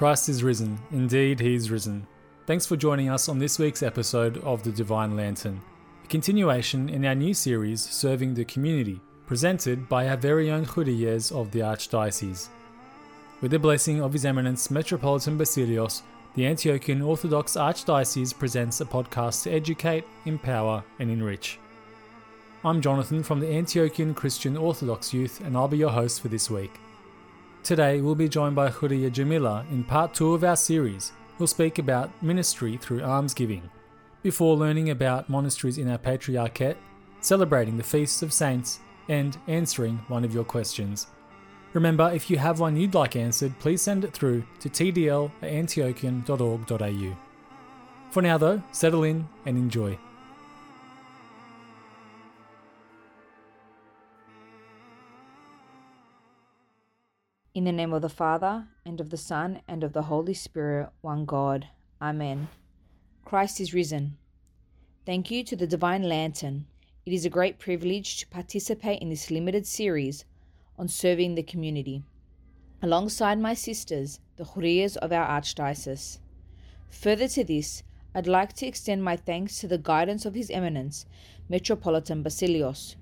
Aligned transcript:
Christ 0.00 0.30
is 0.30 0.42
risen. 0.42 0.78
Indeed, 0.92 1.40
he 1.40 1.54
is 1.54 1.70
risen. 1.70 2.06
Thanks 2.46 2.64
for 2.64 2.74
joining 2.74 3.10
us 3.10 3.28
on 3.28 3.38
this 3.38 3.58
week's 3.58 3.82
episode 3.82 4.38
of 4.38 4.62
The 4.62 4.72
Divine 4.72 5.14
Lantern, 5.14 5.60
a 6.02 6.06
continuation 6.06 6.88
in 6.88 7.04
our 7.04 7.14
new 7.14 7.34
series 7.34 7.82
serving 7.82 8.32
the 8.32 8.46
community, 8.46 8.98
presented 9.26 9.90
by 9.90 10.08
our 10.08 10.16
very 10.16 10.50
own 10.50 10.64
Khouriyehs 10.64 11.38
of 11.38 11.50
the 11.50 11.58
Archdiocese. 11.58 12.48
With 13.42 13.50
the 13.50 13.58
blessing 13.58 14.00
of 14.00 14.14
His 14.14 14.24
Eminence 14.24 14.70
Metropolitan 14.70 15.36
Basilios, 15.36 16.00
the 16.34 16.44
Antiochian 16.44 17.06
Orthodox 17.06 17.56
Archdiocese 17.56 18.32
presents 18.32 18.80
a 18.80 18.86
podcast 18.86 19.42
to 19.42 19.50
educate, 19.50 20.06
empower, 20.24 20.82
and 20.98 21.10
enrich. 21.10 21.58
I'm 22.64 22.80
Jonathan 22.80 23.22
from 23.22 23.38
the 23.38 23.48
Antiochian 23.48 24.16
Christian 24.16 24.56
Orthodox 24.56 25.12
Youth, 25.12 25.42
and 25.42 25.54
I'll 25.54 25.68
be 25.68 25.76
your 25.76 25.90
host 25.90 26.22
for 26.22 26.28
this 26.28 26.48
week. 26.48 26.72
Today, 27.62 28.00
we'll 28.00 28.14
be 28.14 28.28
joined 28.28 28.56
by 28.56 28.70
Khouriyeh 28.70 29.10
Jamilla 29.10 29.70
in 29.70 29.84
part 29.84 30.14
two 30.14 30.32
of 30.32 30.44
our 30.44 30.56
series. 30.56 31.12
We'll 31.38 31.46
speak 31.46 31.78
about 31.78 32.10
ministry 32.22 32.78
through 32.78 33.02
almsgiving, 33.02 33.70
before 34.22 34.56
learning 34.56 34.90
about 34.90 35.28
monasteries 35.28 35.78
in 35.78 35.88
our 35.90 35.98
Patriarchate, 35.98 36.78
celebrating 37.20 37.76
the 37.76 37.82
feasts 37.82 38.22
of 38.22 38.32
saints, 38.32 38.80
and 39.08 39.36
answering 39.46 39.98
one 40.08 40.24
of 40.24 40.34
your 40.34 40.44
questions. 40.44 41.08
Remember, 41.74 42.10
if 42.12 42.30
you 42.30 42.38
have 42.38 42.60
one 42.60 42.76
you'd 42.76 42.94
like 42.94 43.14
answered, 43.14 43.56
please 43.60 43.82
send 43.82 44.04
it 44.04 44.12
through 44.12 44.42
to 44.60 44.68
tdl 44.68 45.30
at 45.42 45.50
antiochian.org.au. 45.50 47.16
For 48.10 48.22
now, 48.22 48.38
though, 48.38 48.62
settle 48.72 49.04
in 49.04 49.28
and 49.46 49.56
enjoy. 49.56 49.98
In 57.52 57.64
the 57.64 57.72
name 57.72 57.92
of 57.92 58.02
the 58.02 58.08
Father, 58.08 58.68
and 58.86 59.00
of 59.00 59.10
the 59.10 59.16
Son, 59.16 59.60
and 59.66 59.82
of 59.82 59.92
the 59.92 60.02
Holy 60.02 60.34
Spirit, 60.34 60.90
one 61.00 61.24
God. 61.24 61.66
Amen. 62.00 62.46
Christ 63.24 63.60
is 63.60 63.74
risen. 63.74 64.16
Thank 65.04 65.32
you 65.32 65.42
to 65.42 65.56
the 65.56 65.66
Divine 65.66 66.04
Lantern. 66.04 66.66
It 67.04 67.12
is 67.12 67.24
a 67.24 67.28
great 67.28 67.58
privilege 67.58 68.18
to 68.18 68.28
participate 68.28 69.02
in 69.02 69.08
this 69.08 69.32
limited 69.32 69.66
series 69.66 70.24
on 70.78 70.86
serving 70.86 71.34
the 71.34 71.42
community, 71.42 72.04
alongside 72.82 73.40
my 73.40 73.54
sisters, 73.54 74.20
the 74.36 74.44
Khouriyehs 74.44 74.96
of 74.98 75.10
our 75.10 75.26
Archdiocese. 75.26 76.20
Further 76.88 77.26
to 77.26 77.42
this, 77.42 77.82
I'd 78.14 78.28
like 78.28 78.52
to 78.54 78.66
extend 78.66 79.02
my 79.02 79.16
thanks 79.16 79.58
to 79.58 79.66
the 79.66 79.76
guidance 79.76 80.24
of 80.24 80.36
His 80.36 80.50
Eminence, 80.50 81.04
Metropolitan 81.48 82.22
Basilios, 82.22 82.94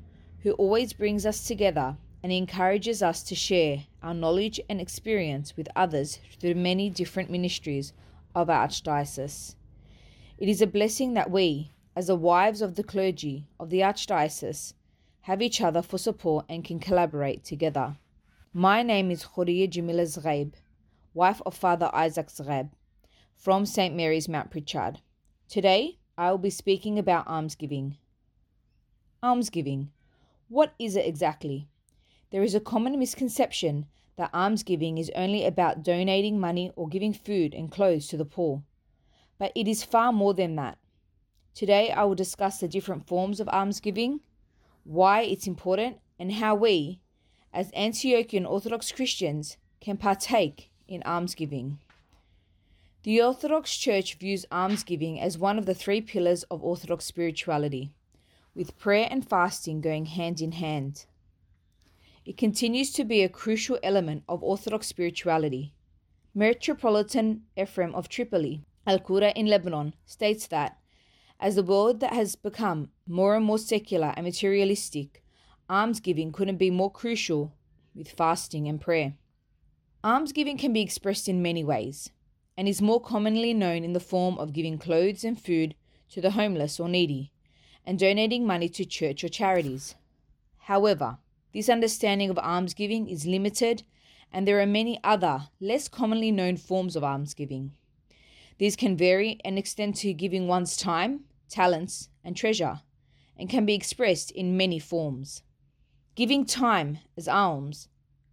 who 0.42 0.52
always 0.52 0.94
brings 0.94 1.26
us 1.26 1.46
together 1.46 1.98
and 2.22 2.32
encourages 2.32 3.02
us 3.02 3.22
to 3.24 3.34
share 3.34 3.84
our 4.02 4.14
knowledge 4.14 4.60
and 4.68 4.80
experience 4.80 5.56
with 5.56 5.68
others 5.74 6.18
through 6.38 6.54
the 6.54 6.60
many 6.60 6.91
different 6.91 7.30
ministries 7.30 7.92
of 8.34 8.48
our 8.48 8.66
Archdiocese. 8.66 9.56
It 10.38 10.48
is 10.48 10.62
a 10.62 10.66
blessing 10.66 11.14
that 11.14 11.30
we, 11.30 11.72
as 11.96 12.06
the 12.06 12.14
wives 12.14 12.62
of 12.62 12.76
the 12.76 12.84
clergy 12.84 13.48
of 13.58 13.70
the 13.70 13.80
Archdiocese, 13.80 14.74
have 15.22 15.42
each 15.42 15.60
other 15.60 15.82
for 15.82 15.98
support 15.98 16.46
and 16.48 16.64
can 16.64 16.78
collaborate 16.78 17.44
together. 17.44 17.96
My 18.52 18.82
name 18.82 19.10
is 19.10 19.24
Khouriyeh 19.24 19.70
Jamilla 19.70 20.06
Zghaib, 20.06 20.54
wife 21.12 21.42
of 21.44 21.54
Father 21.54 21.91
Isaac 21.92 22.28
Zghaib, 22.28 22.70
from 23.34 23.66
St. 23.66 23.94
Mary's 23.94 24.28
Mount 24.28 24.50
Pritchard. 24.50 25.00
Today, 25.48 25.98
I 26.16 26.30
will 26.30 26.38
be 26.38 26.50
speaking 26.50 26.98
about 26.98 27.26
almsgiving. 27.26 27.96
Almsgiving. 29.22 29.91
What 30.48 30.72
is 30.78 30.96
it 30.96 31.06
exactly? 31.06 31.69
There 32.30 32.42
is 32.42 32.54
a 32.54 32.60
common 32.60 32.98
misconception 32.98 33.86
that 34.16 34.34
almsgiving 34.34 34.98
is 34.98 35.10
only 35.14 35.46
about 35.46 35.82
donating 35.82 36.38
money 36.38 36.70
or 36.76 36.88
giving 36.88 37.14
food 37.14 37.54
and 37.54 37.70
clothes 37.70 38.06
to 38.08 38.16
the 38.16 38.25
poor. 38.25 38.62
But 39.38 39.53
it 39.54 39.66
is 39.66 39.84
far 39.84 40.12
more 40.12 40.34
than 40.34 40.56
that. 40.56 40.76
Today 41.54 41.91
I 41.91 42.04
will 42.04 42.14
discuss 42.14 42.60
the 42.60 42.69
different 42.69 43.06
forms 43.06 43.41
of 43.41 43.48
almsgiving, 43.48 44.20
why 44.84 45.22
it's 45.22 45.47
important, 45.47 45.98
and 46.19 46.32
how 46.32 46.54
we, 46.54 47.00
as 47.53 47.70
Antiochian 47.72 48.47
Orthodox 48.47 48.92
Christians, 48.92 49.56
can 49.80 49.97
partake 49.97 50.70
in 50.86 51.03
almsgiving. 51.04 51.78
The 53.04 53.22
Orthodox 53.22 53.76
Church 53.76 54.16
views 54.16 54.44
almsgiving 54.53 55.19
as 55.19 55.38
one 55.38 55.58
of 55.58 55.64
the 55.64 55.74
three 55.74 56.00
pillars 56.00 56.42
of 56.44 56.62
Orthodox 56.62 57.06
spirituality, 57.06 57.92
with 58.54 58.78
prayer 58.78 59.08
and 59.10 59.26
fasting 59.26 59.80
going 59.80 60.06
hand 60.06 60.41
in 60.41 60.53
hand. 60.53 61.06
It 62.28 62.37
continues 62.37 62.93
to 62.93 63.06
be 63.06 63.22
a 63.22 63.28
crucial 63.31 63.78
element 63.83 64.22
of 64.28 64.43
Orthodox 64.43 64.87
spirituality. 64.87 65.72
Metropolitan 66.34 67.44
Ephraim 67.56 67.94
of 67.94 68.11
Tripoli, 68.11 68.66
Al 68.87 68.99
Qura 68.99 69.33
in 69.34 69.47
Lebanon, 69.47 69.94
states 70.05 70.47
that 70.49 70.77
as 71.41 71.55
the 71.55 71.62
world 71.62 72.00
that 72.00 72.12
has 72.12 72.37
become 72.37 72.91
more 73.06 73.34
and 73.34 73.47
more 73.47 73.56
secular 73.56 74.12
and 74.15 74.27
materialistic, 74.27 75.22
almsgiving 75.71 76.31
couldn't 76.31 76.59
be 76.59 76.71
more 76.71 76.93
crucial 76.93 77.55
with 77.94 78.11
fasting 78.11 78.69
and 78.69 78.78
prayer. 78.78 79.15
Almsgiving 80.05 80.59
can 80.59 80.75
be 80.75 80.83
expressed 80.83 81.31
in 81.31 81.41
many 81.41 81.65
ways 81.65 82.10
and 82.59 82.69
is 82.69 82.83
more 82.83 83.00
commonly 83.00 83.55
known 83.55 83.84
in 83.84 83.95
the 83.95 84.00
form 84.00 84.37
of 84.37 84.53
giving 84.53 84.77
clothes 84.77 85.25
and 85.25 85.41
food 85.41 85.75
to 86.10 86.21
the 86.21 86.33
homeless 86.33 86.78
or 86.78 86.91
needy 86.91 87.33
and 87.87 87.99
donating 87.99 88.47
money 88.47 88.69
to 88.69 88.84
church 88.84 89.25
or 89.25 89.31
charities. 89.31 89.95
However, 90.59 91.16
this 91.53 91.69
understanding 91.69 92.31
of 92.31 92.38
almsgiving 92.38 93.09
is 93.09 93.26
limited, 93.26 93.82
and 94.32 94.47
there 94.47 94.60
are 94.60 94.66
many 94.66 95.00
other, 95.03 95.48
less 95.60 95.88
commonly 95.88 96.31
known 96.31 96.56
forms 96.56 96.97
of 96.97 97.04
almsgiving. 97.04 97.72
These 98.59 98.76
can 98.76 98.97
vary 98.97 99.41
and 99.44 99.59
extend 99.59 99.97
to 99.97 100.12
giving 100.12 100.47
one's 100.47 100.76
time, 100.76 101.25
talents, 101.48 102.09
and 102.25 102.36
treasure, 102.36 102.81
and 103.36 103.48
can 103.48 103.64
be 103.64 103.75
expressed 103.75 104.31
in 104.32 104.56
many 104.56 104.78
forms. 104.78 105.42
Giving 106.14 106.44
time 106.44 106.98
as 107.16 107.28
alms 107.28 107.88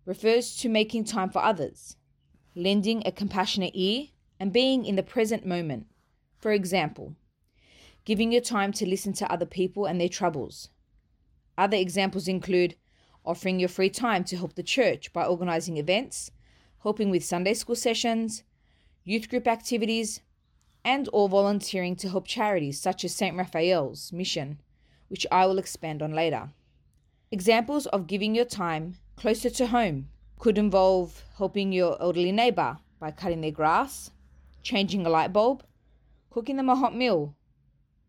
refers 0.06 0.58
to 0.58 0.70
making 0.70 1.06
time 1.06 1.30
for 1.30 1.44
others, 1.44 1.96
lending 2.56 3.04
a 3.06 3.12
compassionate 3.12 3.74
ear, 3.76 4.08
and 4.40 4.52
being 4.52 4.86
in 4.86 4.96
the 4.96 5.04
present 5.04 5.46
moment. 5.46 5.88
For 6.40 6.52
example, 6.52 7.16
giving 8.04 8.32
your 8.32 8.42
time 8.42 8.72
to 8.74 8.88
listen 8.88 9.14
to 9.14 9.32
other 9.32 9.46
people 9.46 9.86
and 9.86 10.02
their 10.02 10.10
troubles. 10.10 10.70
Other 11.58 11.78
examples 11.78 12.28
include 12.28 12.76
offering 13.26 13.60
your 13.60 13.70
free 13.70 13.90
time 13.90 14.24
to 14.26 14.38
help 14.38 14.56
the 14.56 14.64
church 14.64 15.12
by 15.14 15.26
organizing 15.26 15.78
events, 15.78 16.32
helping 16.84 17.10
with 17.10 17.24
Sunday 17.24 17.54
school 17.54 17.76
sessions, 17.76 18.44
youth 19.04 19.30
group 19.30 19.48
activities, 19.48 20.22
and 20.84 21.10
or 21.12 21.28
volunteering 21.28 21.96
to 21.96 22.10
help 22.10 22.28
charities 22.28 22.80
such 22.80 23.04
as 23.04 23.16
St. 23.16 23.36
Raphael's 23.36 24.14
mission, 24.14 24.60
which 25.08 25.26
I 25.32 25.46
will 25.46 25.58
expand 25.58 26.02
on 26.02 26.14
later. 26.14 26.52
Examples 27.32 27.88
of 27.88 28.08
giving 28.08 28.36
your 28.36 28.46
time 28.46 28.98
closer 29.16 29.50
to 29.50 29.68
home 29.68 30.10
could 30.38 30.58
involve 30.58 31.24
helping 31.38 31.72
your 31.72 32.00
elderly 32.02 32.32
neighbor 32.32 32.78
by 33.00 33.12
cutting 33.12 33.42
their 33.42 33.52
grass, 33.52 34.12
changing 34.62 35.06
a 35.06 35.10
light 35.10 35.34
bulb, 35.34 35.64
cooking 36.30 36.58
them 36.58 36.70
a 36.70 36.76
hot 36.76 36.96
meal, 36.96 37.36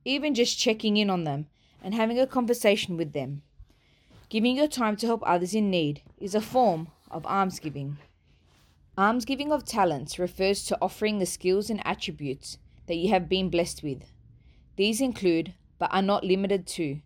even 0.05 0.34
just 0.34 0.59
checking 0.59 0.97
in 0.97 1.09
on 1.10 1.25
them 1.25 1.47
and 1.82 1.94
having 1.94 2.19
a 2.19 2.26
conversation 2.26 2.97
with 2.97 3.12
them. 3.12 3.43
Giving 4.28 4.56
your 4.56 4.66
time 4.66 4.97
to 4.97 5.06
help 5.06 5.22
others 5.25 5.54
in 5.54 5.70
need 5.70 6.03
is 6.19 6.34
a 6.34 6.41
form 6.41 6.88
of 7.12 7.25
almsgiving. 7.26 7.98
Almsgiving 8.98 9.53
of 9.53 9.64
talents 9.64 10.19
refers 10.19 10.64
to 10.64 10.78
offering 10.82 11.20
the 11.20 11.26
skills 11.26 11.70
and 11.70 11.81
attributes 11.87 12.59
that 12.88 12.97
you 12.97 13.09
have 13.10 13.28
been 13.28 13.50
blessed 13.50 13.84
with. 13.84 14.03
These 14.75 15.00
include, 15.00 15.54
but 15.78 15.94
are 15.94 16.03
not 16.03 16.25
limited 16.25 16.66
to, 16.69 17.03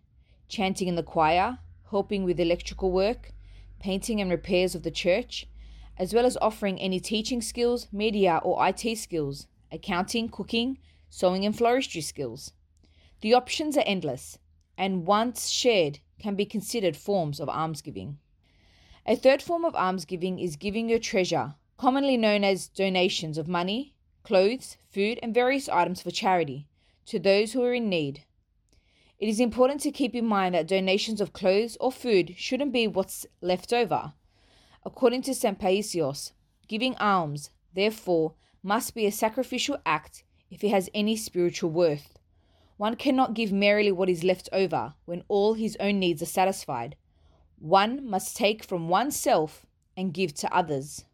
chanting 0.49 0.87
in 0.87 0.95
the 0.95 1.03
choir, 1.03 1.59
helping 1.91 2.23
with 2.23 2.39
electrical 2.39 2.91
work, 2.91 3.33
painting 3.79 4.19
and 4.19 4.31
repairs 4.31 4.73
of 4.73 4.81
the 4.81 4.89
church, 4.89 5.47
as 5.99 6.15
well 6.15 6.25
as 6.25 6.37
offering 6.41 6.79
any 6.79 6.99
teaching 6.99 7.41
skills, 7.41 7.87
media 7.91 8.41
or 8.43 8.67
IT 8.67 8.97
skills, 8.97 9.45
accounting, 9.71 10.27
cooking, 10.27 10.79
sewing, 11.07 11.45
and 11.45 11.55
floristry 11.55 12.01
skills. 12.01 12.53
The 13.21 13.35
options 13.35 13.77
are 13.77 13.83
endless, 13.85 14.39
and 14.77 15.05
once 15.05 15.49
shared, 15.49 15.99
can 16.19 16.35
be 16.35 16.45
considered 16.45 16.95
forms 16.95 17.39
of 17.39 17.49
almsgiving. 17.49 18.17
A 19.05 19.15
third 19.15 19.41
form 19.41 19.65
of 19.65 19.75
almsgiving 19.75 20.39
is 20.39 20.55
giving 20.55 20.87
your 20.87 20.99
treasure, 20.99 21.55
commonly 21.77 22.17
known 22.17 22.43
as 22.43 22.67
donations 22.67 23.37
of 23.37 23.47
money, 23.47 23.95
clothes, 24.23 24.77
food, 24.89 25.19
and 25.23 25.33
various 25.33 25.67
items 25.67 26.01
for 26.01 26.11
charity, 26.11 26.67
to 27.07 27.19
those 27.19 27.53
who 27.53 27.63
are 27.63 27.73
in 27.73 27.89
need. 27.89 28.23
It 29.17 29.27
is 29.27 29.39
important 29.39 29.81
to 29.81 29.91
keep 29.91 30.15
in 30.15 30.25
mind 30.25 30.55
that 30.55 30.67
donations 30.67 31.21
of 31.21 31.33
clothes 31.33 31.77
or 31.79 31.91
food 31.91 32.35
shouldn't 32.37 32.71
be 32.71 32.87
what's 32.87 33.25
left 33.41 33.73
over. 33.73 34.13
According 34.83 35.23
to 35.23 35.35
St. 35.35 35.59
Paisios, 35.59 36.31
giving 36.67 36.95
alms, 36.95 37.49
therefore, 37.73 38.33
must 38.63 38.95
be 38.95 39.05
a 39.05 39.11
sacrificial 39.11 39.77
act 39.85 40.23
if 40.49 40.63
it 40.63 40.69
has 40.69 40.89
any 40.93 41.15
spiritual 41.15 41.69
worth. 41.69 42.17
One 42.81 42.95
cannot 42.95 43.35
give 43.35 43.51
merely 43.51 43.91
what 43.91 44.09
is 44.09 44.23
left 44.23 44.49
over 44.51 44.95
when 45.05 45.21
all 45.27 45.53
his 45.53 45.77
own 45.79 45.99
needs 45.99 46.19
are 46.23 46.37
satisfied. 46.39 46.95
One 47.59 48.03
must 48.09 48.35
take 48.35 48.63
from 48.63 48.89
oneself 48.89 49.67
and 49.95 50.15
give 50.15 50.33
to 50.37 50.51
others. 50.51 51.05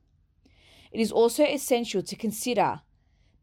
it 0.94 1.02
is 1.02 1.12
also 1.12 1.44
essential 1.44 2.02
to 2.02 2.16
consider 2.16 2.84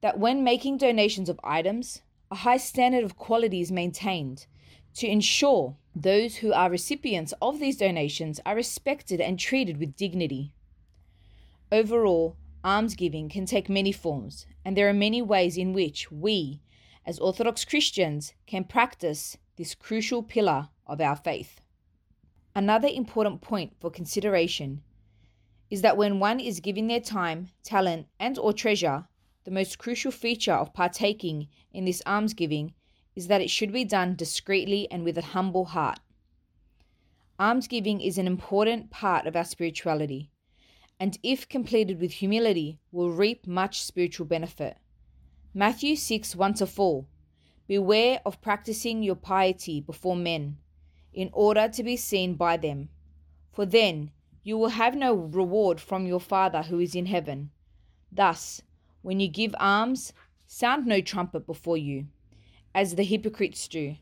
that 0.00 0.19
when 0.19 0.43
making 0.43 0.79
donations 0.79 1.29
of 1.29 1.38
items, 1.44 2.00
a 2.31 2.37
high 2.37 2.56
standard 2.56 3.05
of 3.05 3.19
quality 3.19 3.61
is 3.61 3.71
maintained 3.71 4.47
to 4.94 5.06
ensure 5.06 5.77
those 5.94 6.37
who 6.37 6.50
are 6.55 6.70
recipients 6.70 7.35
of 7.43 7.59
these 7.59 7.77
donations 7.77 8.41
are 8.47 8.56
respected 8.56 9.20
and 9.20 9.38
treated 9.38 9.77
with 9.77 9.97
dignity. 9.97 10.55
Overall, 11.70 12.38
almsgiving 12.65 13.29
can 13.29 13.44
take 13.44 13.69
many 13.69 13.93
forms, 13.93 14.47
and 14.65 14.75
there 14.75 14.88
are 14.88 14.94
many 14.94 15.20
ways 15.20 15.59
in 15.59 15.75
which 15.75 16.11
we, 16.11 16.62
as 17.06 17.19
Orthodox 17.19 17.65
Christians, 17.65 18.35
can 18.47 18.65
practice 18.65 19.37
this 19.56 19.75
crucial 19.75 20.23
pillar 20.23 20.69
of 20.87 21.01
our 21.01 21.17
faith. 21.17 21.61
Another 22.55 22.89
important 22.89 23.41
point 23.41 23.75
for 23.81 23.91
consideration 23.91 24.83
is 25.71 25.83
that 25.83 25.97
when 25.97 26.21
one 26.21 26.41
is 26.41 26.61
giving 26.61 26.87
their 26.87 27.01
time, 27.01 27.49
talent, 27.62 28.06
and 28.21 28.39
or 28.39 28.53
treasure, 28.53 29.06
the 29.45 29.51
most 29.51 29.79
crucial 29.79 30.12
feature 30.12 30.53
of 30.53 30.73
partaking 30.73 31.49
in 31.73 31.85
this 31.85 32.03
almsgiving 32.06 32.73
is 33.15 33.27
that 33.27 33.41
it 33.41 33.51
should 33.51 33.73
be 33.73 33.85
done 33.85 34.15
discreetly 34.15 34.89
and 34.91 35.05
with 35.05 35.19
a 35.19 35.23
humble 35.23 35.67
heart. 35.67 35.99
Almsgiving 37.39 38.01
is 38.01 38.19
an 38.19 38.27
important 38.27 38.91
part 38.91 39.27
of 39.27 39.35
our 39.35 39.45
spirituality, 39.45 40.31
and 41.01 41.19
if 41.23 41.49
completed 41.49 42.01
with 42.01 42.12
humility, 42.12 42.79
will 42.93 43.11
reap 43.11 43.47
much 43.47 43.83
spiritual 43.83 44.27
benefit. 44.27 44.77
Matthew 45.56 45.95
6 45.95 46.35
1 46.35 46.55
4 46.55 47.06
Beware 47.69 48.21
of 48.27 48.41
practicing 48.41 49.05
your 49.05 49.15
piety 49.15 49.81
before 49.81 50.17
men, 50.17 50.59
in 51.12 51.31
order 51.33 51.69
to 51.69 51.85
be 51.85 51.97
seen 51.97 52.35
by 52.35 52.56
them, 52.56 52.89
for 53.53 53.65
then 53.65 54.11
you 54.43 54.59
will 54.59 54.71
have 54.71 54.97
no 54.97 55.15
reward 55.15 55.81
from 55.81 56.06
your 56.06 56.19
Father 56.19 56.62
who 56.62 56.81
is 56.81 56.97
in 56.97 57.06
heaven. 57.06 57.53
Thus, 58.11 58.62
when 59.03 59.21
you 59.21 59.29
give 59.29 59.55
alms, 59.61 60.12
sound 60.49 60.87
no 60.87 61.01
trumpet 61.01 61.47
before 61.47 61.77
you, 61.77 62.09
as 62.75 62.97
the 62.97 63.05
hypocrites 63.05 63.69
do, 63.69 63.95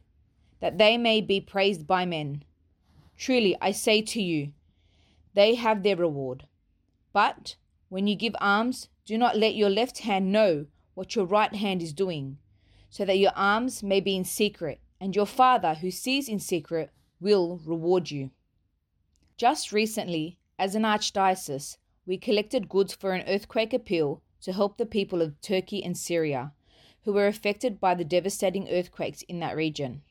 that 0.61 0.79
they 0.79 0.97
may 0.97 1.21
be 1.21 1.39
praised 1.39 1.87
by 1.87 2.07
men. 2.07 2.45
Truly, 3.19 3.59
I 3.61 3.73
say 3.73 4.01
to 4.01 4.23
you, 4.23 4.55
they 5.35 5.57
have 5.57 5.83
their 5.83 5.97
reward. 5.97 6.47
But 7.13 7.57
when 7.91 8.07
you 8.07 8.17
give 8.17 8.35
alms, 8.41 8.89
do 9.05 9.19
not 9.19 9.37
let 9.37 9.55
your 9.55 9.69
left 9.69 9.99
hand 9.99 10.33
know 10.33 10.65
what 10.95 11.15
your 11.15 11.25
right 11.25 11.55
hand 11.55 11.83
is 11.83 11.93
doing, 11.93 12.39
so 12.91 13.05
that 13.05 13.19
your 13.19 13.33
alms 13.35 13.83
may 13.83 14.01
be 14.01 14.17
in 14.17 14.25
secret, 14.25 14.81
and 15.01 15.17
your 15.17 15.27
Father 15.27 15.75
who 15.75 15.91
sees 15.91 16.29
in 16.29 16.39
secret 16.39 16.91
will 17.21 17.61
reward 17.65 18.11
you. 18.11 18.31
Just 19.37 19.73
recently, 19.73 20.39
as 20.59 20.75
an 20.75 20.83
archdiocese, 20.83 21.77
we 22.07 22.19
collected 22.19 22.69
goods 22.69 22.95
for 22.95 23.13
an 23.13 23.27
earthquake 23.27 23.73
appeal 23.73 24.23
to 24.43 24.53
help 24.53 24.77
the 24.77 24.87
people 24.87 25.23
of 25.23 25.41
Turkey 25.41 25.83
and 25.83 25.97
Syria 25.97 26.53
who 27.05 27.13
were 27.13 27.27
affected 27.27 27.81
by 27.81 27.95
the 27.95 28.05
devastating 28.05 28.69
earthquakes 28.69 29.23
in 29.23 29.41
that 29.41 29.57
region. 29.57 30.03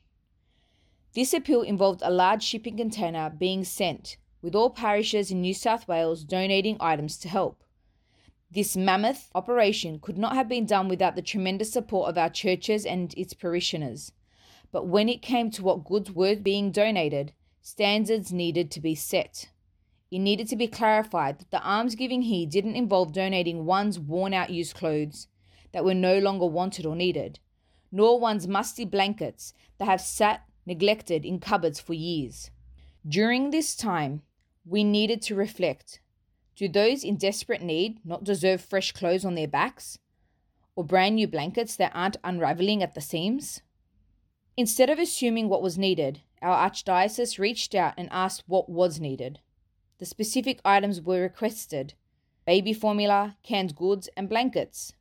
This 1.14 1.32
appeal 1.32 1.62
involved 1.62 2.00
a 2.02 2.10
large 2.10 2.42
shipping 2.42 2.76
container 2.76 3.30
being 3.30 3.64
sent, 3.64 4.16
with 4.40 4.54
all 4.54 4.70
parishes 4.70 5.30
in 5.30 5.40
New 5.40 5.54
South 5.54 5.86
Wales 5.88 6.24
donating 6.24 6.76
items 6.80 7.16
to 7.18 7.28
help. 7.28 7.61
This 8.54 8.76
mammoth 8.76 9.30
operation 9.34 9.98
could 9.98 10.18
not 10.18 10.34
have 10.34 10.46
been 10.46 10.66
done 10.66 10.86
without 10.86 11.16
the 11.16 11.22
tremendous 11.22 11.72
support 11.72 12.10
of 12.10 12.18
our 12.18 12.28
churches 12.28 12.84
and 12.84 13.14
its 13.16 13.32
parishioners. 13.32 14.12
But 14.70 14.86
when 14.86 15.08
it 15.08 15.22
came 15.22 15.50
to 15.52 15.62
what 15.62 15.86
goods 15.86 16.12
were 16.12 16.36
being 16.36 16.70
donated, 16.70 17.32
standards 17.62 18.30
needed 18.30 18.70
to 18.72 18.80
be 18.80 18.94
set. 18.94 19.48
It 20.10 20.18
needed 20.18 20.48
to 20.48 20.56
be 20.56 20.66
clarified 20.66 21.38
that 21.38 21.50
the 21.50 21.66
almsgiving 21.66 22.22
here 22.22 22.46
didn't 22.46 22.76
involve 22.76 23.14
donating 23.14 23.64
one's 23.64 23.98
worn 23.98 24.34
out 24.34 24.50
used 24.50 24.74
clothes, 24.74 25.28
that 25.72 25.82
were 25.86 25.94
no 25.94 26.18
longer 26.18 26.44
wanted 26.44 26.84
or 26.84 26.94
needed, 26.94 27.38
nor 27.90 28.20
one's 28.20 28.46
musty 28.46 28.84
blankets 28.84 29.54
that 29.78 29.86
have 29.86 30.02
sat 30.02 30.42
neglected 30.66 31.24
in 31.24 31.40
cupboards 31.40 31.80
for 31.80 31.94
years. 31.94 32.50
During 33.08 33.48
this 33.48 33.74
time, 33.74 34.20
we 34.66 34.84
needed 34.84 35.22
to 35.22 35.34
reflect 35.34 36.00
do 36.56 36.68
those 36.68 37.04
in 37.04 37.16
desperate 37.16 37.62
need 37.62 37.98
not 38.04 38.24
deserve 38.24 38.60
fresh 38.60 38.92
clothes 38.92 39.24
on 39.24 39.34
their 39.34 39.48
backs? 39.48 39.98
Or 40.76 40.84
brand 40.84 41.16
new 41.16 41.26
blankets 41.26 41.76
that 41.76 41.92
aren't 41.94 42.16
unraveling 42.24 42.82
at 42.82 42.94
the 42.94 43.00
seams? 43.00 43.60
Instead 44.56 44.90
of 44.90 44.98
assuming 44.98 45.48
what 45.48 45.62
was 45.62 45.78
needed, 45.78 46.20
our 46.40 46.68
Archdiocese 46.68 47.38
reached 47.38 47.74
out 47.74 47.94
and 47.96 48.08
asked 48.10 48.44
what 48.46 48.68
was 48.68 49.00
needed. 49.00 49.40
The 49.98 50.06
specific 50.06 50.60
items 50.64 51.00
were 51.00 51.20
requested 51.20 51.94
baby 52.44 52.72
formula, 52.72 53.36
canned 53.44 53.76
goods, 53.76 54.08
and 54.16 54.28
blankets. 54.28 54.94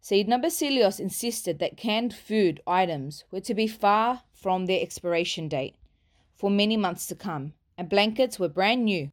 Seydina 0.00 0.40
Basilios 0.40 1.00
insisted 1.00 1.58
that 1.58 1.76
canned 1.76 2.14
food 2.14 2.60
items 2.66 3.24
were 3.32 3.40
to 3.40 3.52
be 3.52 3.66
far 3.66 4.22
from 4.32 4.66
their 4.66 4.80
expiration 4.80 5.48
date 5.48 5.74
for 6.36 6.50
many 6.50 6.76
months 6.76 7.06
to 7.06 7.16
come, 7.16 7.52
and 7.76 7.88
blankets 7.88 8.38
were 8.38 8.48
brand 8.48 8.84
new, 8.84 9.10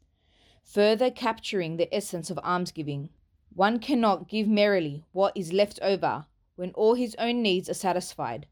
further 0.66 1.12
capturing 1.12 1.78
the 1.78 1.94
essence 1.96 2.30
of 2.30 2.40
almsgiving. 2.40 3.10
One 3.54 3.80
cannot 3.80 4.28
give 4.28 4.48
merrily 4.48 5.06
what 5.14 5.38
is 5.38 5.54
left 5.54 5.80
over 5.82 6.26
when 6.56 6.72
all 6.72 6.96
his 6.96 7.16
own 7.20 7.42
needs 7.42 7.70
are 7.70 7.76
satisfied. 7.76 8.48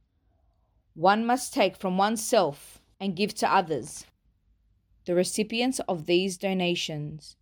One 0.94 1.25
must 1.25 1.54
take 1.54 1.75
from 1.75 1.98
oneself 1.98 2.80
and 3.00 3.15
give 3.15 3.33
to 3.36 3.51
others. 3.51 4.06
The 5.06 5.15
recipients 5.15 5.81
of 5.81 6.06
these 6.06 6.38
donations 6.38 7.36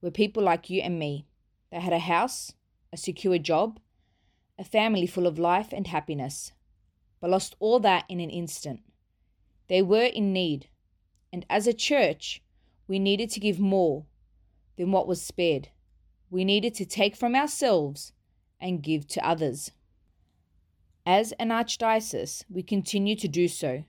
were 0.00 0.10
people 0.10 0.42
like 0.42 0.70
you 0.70 0.80
and 0.80 0.98
me. 0.98 1.26
They 1.70 1.78
had 1.78 1.92
a 1.92 1.98
house, 2.00 2.54
a 2.92 2.96
secure 2.96 3.38
job, 3.38 3.78
a 4.58 4.64
family 4.64 5.06
full 5.06 5.26
of 5.26 5.38
life 5.38 5.72
and 5.72 5.86
happiness, 5.86 6.52
but 7.20 7.30
lost 7.30 7.54
all 7.60 7.78
that 7.80 8.04
in 8.08 8.20
an 8.20 8.30
instant. 8.30 8.80
They 9.68 9.82
were 9.82 10.06
in 10.06 10.32
need, 10.32 10.68
and 11.32 11.46
as 11.48 11.66
a 11.66 11.72
church, 11.72 12.42
we 12.88 12.98
needed 12.98 13.30
to 13.30 13.40
give 13.40 13.58
more 13.60 14.06
than 14.76 14.92
what 14.92 15.06
was 15.06 15.22
spared. 15.22 15.68
We 16.30 16.44
needed 16.44 16.74
to 16.74 16.84
take 16.84 17.16
from 17.16 17.34
ourselves 17.34 18.12
and 18.60 18.82
give 18.82 19.06
to 19.08 19.26
others. 19.26 19.70
As 21.06 21.32
an 21.32 21.50
archdiocese, 21.50 22.44
we 22.48 22.62
continue 22.62 23.14
to 23.16 23.28
do 23.28 23.46
so 23.46 23.84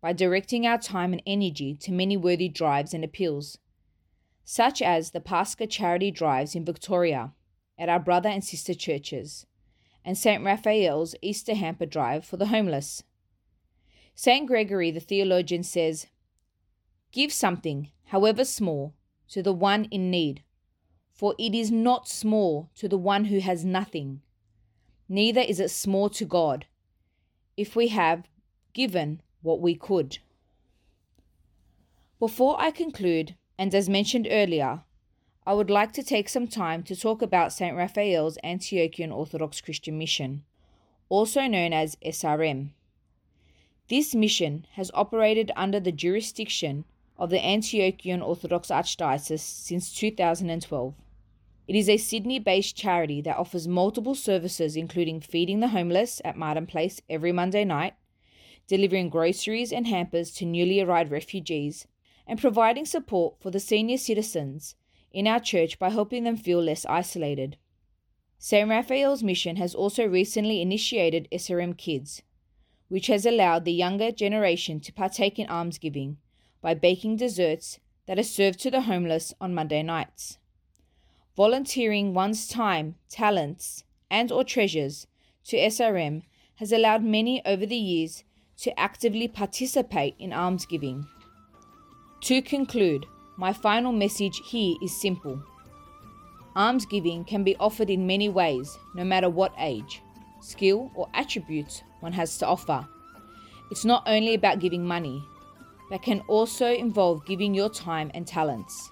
by 0.00 0.12
directing 0.12 0.66
our 0.66 0.78
time 0.78 1.12
and 1.12 1.22
energy 1.26 1.74
to 1.74 1.92
many 1.92 2.16
worthy 2.16 2.48
drives 2.48 2.94
and 2.94 3.04
appeals, 3.04 3.58
such 4.44 4.80
as 4.80 5.10
the 5.10 5.20
Pascha 5.20 5.66
charity 5.66 6.10
drives 6.10 6.54
in 6.54 6.64
Victoria 6.64 7.32
at 7.78 7.88
our 7.88 8.00
brother 8.00 8.28
and 8.28 8.44
sister 8.44 8.74
churches 8.74 9.46
and 10.06 10.16
St. 10.16 10.44
Raphael's 10.44 11.16
Easter 11.20 11.56
hamper 11.56 11.84
drive 11.84 12.24
for 12.24 12.36
the 12.36 12.46
homeless. 12.46 13.02
St. 14.14 14.46
Gregory 14.46 14.92
the 14.92 15.00
theologian 15.00 15.64
says, 15.64 16.06
Give 17.10 17.32
something, 17.32 17.90
however 18.04 18.44
small, 18.44 18.94
to 19.28 19.42
the 19.42 19.52
one 19.52 19.84
in 19.86 20.10
need, 20.10 20.42
for 21.12 21.34
it 21.38 21.54
is 21.54 21.70
not 21.70 22.08
small 22.08 22.70
to 22.76 22.88
the 22.88 22.98
one 22.98 23.26
who 23.26 23.38
has 23.40 23.64
nothing, 23.64 24.20
neither 25.08 25.40
is 25.40 25.60
it 25.60 25.70
small 25.70 26.08
to 26.10 26.24
God, 26.24 26.66
if 27.56 27.74
we 27.74 27.88
have 27.88 28.28
given 28.72 29.22
what 29.42 29.60
we 29.60 29.74
could. 29.74 30.18
Before 32.18 32.60
I 32.60 32.70
conclude, 32.70 33.34
and 33.58 33.74
as 33.74 33.88
mentioned 33.88 34.28
earlier, 34.30 34.82
I 35.46 35.54
would 35.54 35.70
like 35.70 35.92
to 35.92 36.02
take 36.02 36.28
some 36.28 36.48
time 36.48 36.82
to 36.84 36.96
talk 36.96 37.22
about 37.22 37.52
St. 37.52 37.76
Raphael's 37.76 38.36
Antiochian 38.42 39.14
Orthodox 39.14 39.60
Christian 39.60 39.96
Mission, 39.96 40.42
also 41.08 41.46
known 41.46 41.72
as 41.72 41.96
SRM. 42.04 42.70
This 43.88 44.14
mission 44.14 44.66
has 44.72 44.90
operated 44.92 45.52
under 45.54 45.78
the 45.78 45.92
jurisdiction 45.92 46.84
of 47.18 47.30
the 47.30 47.38
Antiochian 47.38 48.22
Orthodox 48.22 48.68
Archdiocese 48.68 49.40
since 49.40 49.92
2012. 49.92 50.94
It 51.66 51.74
is 51.74 51.88
a 51.88 51.96
Sydney 51.96 52.38
based 52.38 52.76
charity 52.76 53.20
that 53.22 53.38
offers 53.38 53.66
multiple 53.66 54.14
services, 54.14 54.76
including 54.76 55.20
feeding 55.20 55.60
the 55.60 55.68
homeless 55.68 56.20
at 56.24 56.36
Martin 56.36 56.66
Place 56.66 57.00
every 57.08 57.32
Monday 57.32 57.64
night, 57.64 57.94
delivering 58.68 59.08
groceries 59.08 59.72
and 59.72 59.86
hampers 59.86 60.30
to 60.32 60.44
newly 60.44 60.80
arrived 60.80 61.10
refugees, 61.10 61.86
and 62.26 62.40
providing 62.40 62.84
support 62.84 63.40
for 63.40 63.50
the 63.50 63.60
senior 63.60 63.98
citizens 63.98 64.76
in 65.12 65.26
our 65.26 65.40
church 65.40 65.78
by 65.78 65.90
helping 65.90 66.24
them 66.24 66.36
feel 66.36 66.62
less 66.62 66.84
isolated. 66.86 67.56
St. 68.38 68.68
Raphael's 68.68 69.22
mission 69.22 69.56
has 69.56 69.74
also 69.74 70.06
recently 70.06 70.60
initiated 70.60 71.28
SRM 71.32 71.76
Kids, 71.76 72.22
which 72.88 73.06
has 73.06 73.24
allowed 73.24 73.64
the 73.64 73.72
younger 73.72 74.12
generation 74.12 74.78
to 74.80 74.92
partake 74.92 75.38
in 75.38 75.48
almsgiving 75.48 76.18
by 76.60 76.74
baking 76.74 77.16
desserts 77.16 77.78
that 78.06 78.18
are 78.18 78.22
served 78.22 78.60
to 78.60 78.70
the 78.70 78.82
homeless 78.82 79.34
on 79.40 79.54
Monday 79.54 79.82
nights. 79.82 80.38
Volunteering 81.36 82.14
one's 82.14 82.48
time, 82.48 82.94
talents, 83.08 83.84
and 84.10 84.32
or 84.32 84.44
treasures 84.44 85.06
to 85.44 85.56
SRM 85.56 86.22
has 86.56 86.72
allowed 86.72 87.02
many 87.02 87.44
over 87.44 87.66
the 87.66 87.76
years 87.76 88.24
to 88.58 88.78
actively 88.78 89.28
participate 89.28 90.14
in 90.18 90.32
almsgiving. 90.32 91.06
To 92.22 92.40
conclude, 92.40 93.04
my 93.36 93.52
final 93.52 93.92
message 93.92 94.40
here 94.46 94.76
is 94.82 94.98
simple 94.98 95.42
Almsgiving 96.56 97.26
can 97.26 97.44
be 97.44 97.54
offered 97.56 97.90
in 97.90 98.06
many 98.06 98.30
ways, 98.30 98.78
no 98.94 99.04
matter 99.04 99.28
what 99.28 99.52
age, 99.58 100.00
skill, 100.40 100.90
or 100.94 101.06
attributes 101.12 101.82
one 102.00 102.14
has 102.14 102.38
to 102.38 102.46
offer. 102.46 102.88
It's 103.70 103.84
not 103.84 104.04
only 104.06 104.32
about 104.32 104.60
giving 104.60 104.86
money, 104.86 105.22
but 105.90 106.02
can 106.02 106.20
also 106.28 106.72
involve 106.72 107.26
giving 107.26 107.54
your 107.54 107.68
time 107.70 108.10
and 108.14 108.26
talents. 108.26 108.90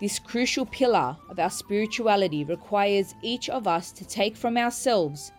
This 0.00 0.18
crucial 0.18 0.66
pillar 0.66 1.16
of 1.28 1.38
our 1.38 1.50
spirituality 1.50 2.44
requires 2.44 3.14
each 3.22 3.48
of 3.48 3.66
us 3.66 3.92
to 3.92 4.04
take 4.04 4.36
from 4.36 4.56
ourselves 4.56 5.32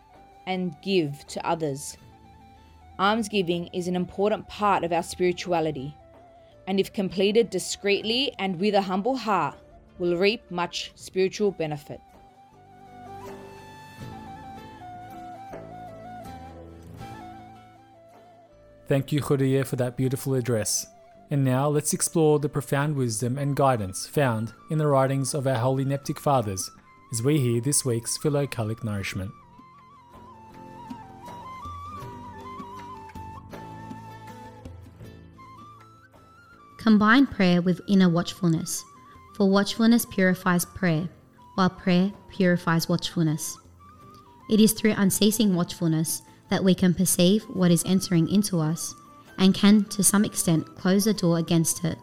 and 0.48 0.76
give 0.84 1.26
to 1.28 1.46
others. 1.46 1.98
Almsgiving 3.00 3.68
is 3.74 3.88
an 3.88 3.96
important 3.96 4.48
part 4.48 4.84
of 4.84 4.94
our 4.94 5.04
spirituality, 5.04 5.94
and 6.68 6.80
if 6.80 6.94
completed 6.94 7.50
discreetly 7.50 8.32
and 8.40 8.60
with 8.60 8.74
a 8.76 8.82
humble 8.82 9.18
heart, 9.18 9.58
will 10.00 10.16
reap 10.18 10.50
much 10.50 10.92
spiritual 10.96 11.52
benefit. 11.52 12.00
Thank 18.88 19.12
you, 19.12 19.20
Khouriyeh, 19.20 19.66
for 19.66 19.78
that 19.78 19.98
beautiful 19.98 20.36
address. 20.36 20.86
And 21.32 21.44
now 21.44 21.68
let's 21.70 21.94
explore 21.94 22.38
the 22.38 22.50
profound 22.50 22.96
wisdom 22.96 23.38
and 23.38 23.56
guidance 23.56 24.06
found 24.06 24.54
in 24.70 24.78
the 24.78 24.86
writings 24.86 25.34
of 25.34 25.48
our 25.48 25.56
holy 25.56 25.84
Neptic 25.84 26.20
Fathers 26.20 26.70
as 27.12 27.24
we 27.24 27.40
hear 27.40 27.62
this 27.62 27.84
week's 27.84 28.18
Philocalic 28.18 28.84
Nourishment. 28.84 29.32
Combine 36.78 37.26
prayer 37.26 37.64
with 37.64 37.82
inner 37.88 38.10
watchfulness, 38.10 38.84
for 39.36 39.50
watchfulness 39.50 40.06
purifies 40.06 40.64
prayer, 40.64 41.10
while 41.56 41.72
prayer 41.72 42.12
purifies 42.30 42.88
watchfulness. 42.88 43.58
It 44.52 44.62
is 44.62 44.74
through 44.74 44.94
unceasing 44.96 45.56
watchfulness 45.56 46.22
that 46.50 46.64
we 46.64 46.76
can 46.76 46.94
perceive 46.94 47.44
what 47.44 47.72
is 47.72 47.84
entering 47.86 48.30
into 48.30 48.60
us 48.60 48.94
and 49.38 49.54
can, 49.54 49.84
to 49.86 50.04
some 50.04 50.26
extent, 50.26 50.76
close 50.76 51.06
the 51.06 51.14
door 51.14 51.38
against 51.38 51.84
it. 51.84 51.98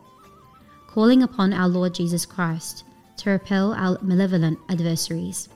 Calling 0.86 1.22
upon 1.22 1.52
our 1.52 1.68
Lord 1.68 1.94
Jesus 1.94 2.26
Christ 2.26 2.84
to 3.18 3.30
repel 3.30 3.72
our 3.72 3.98
malevolent 4.02 4.58
adversaries. 4.68 5.48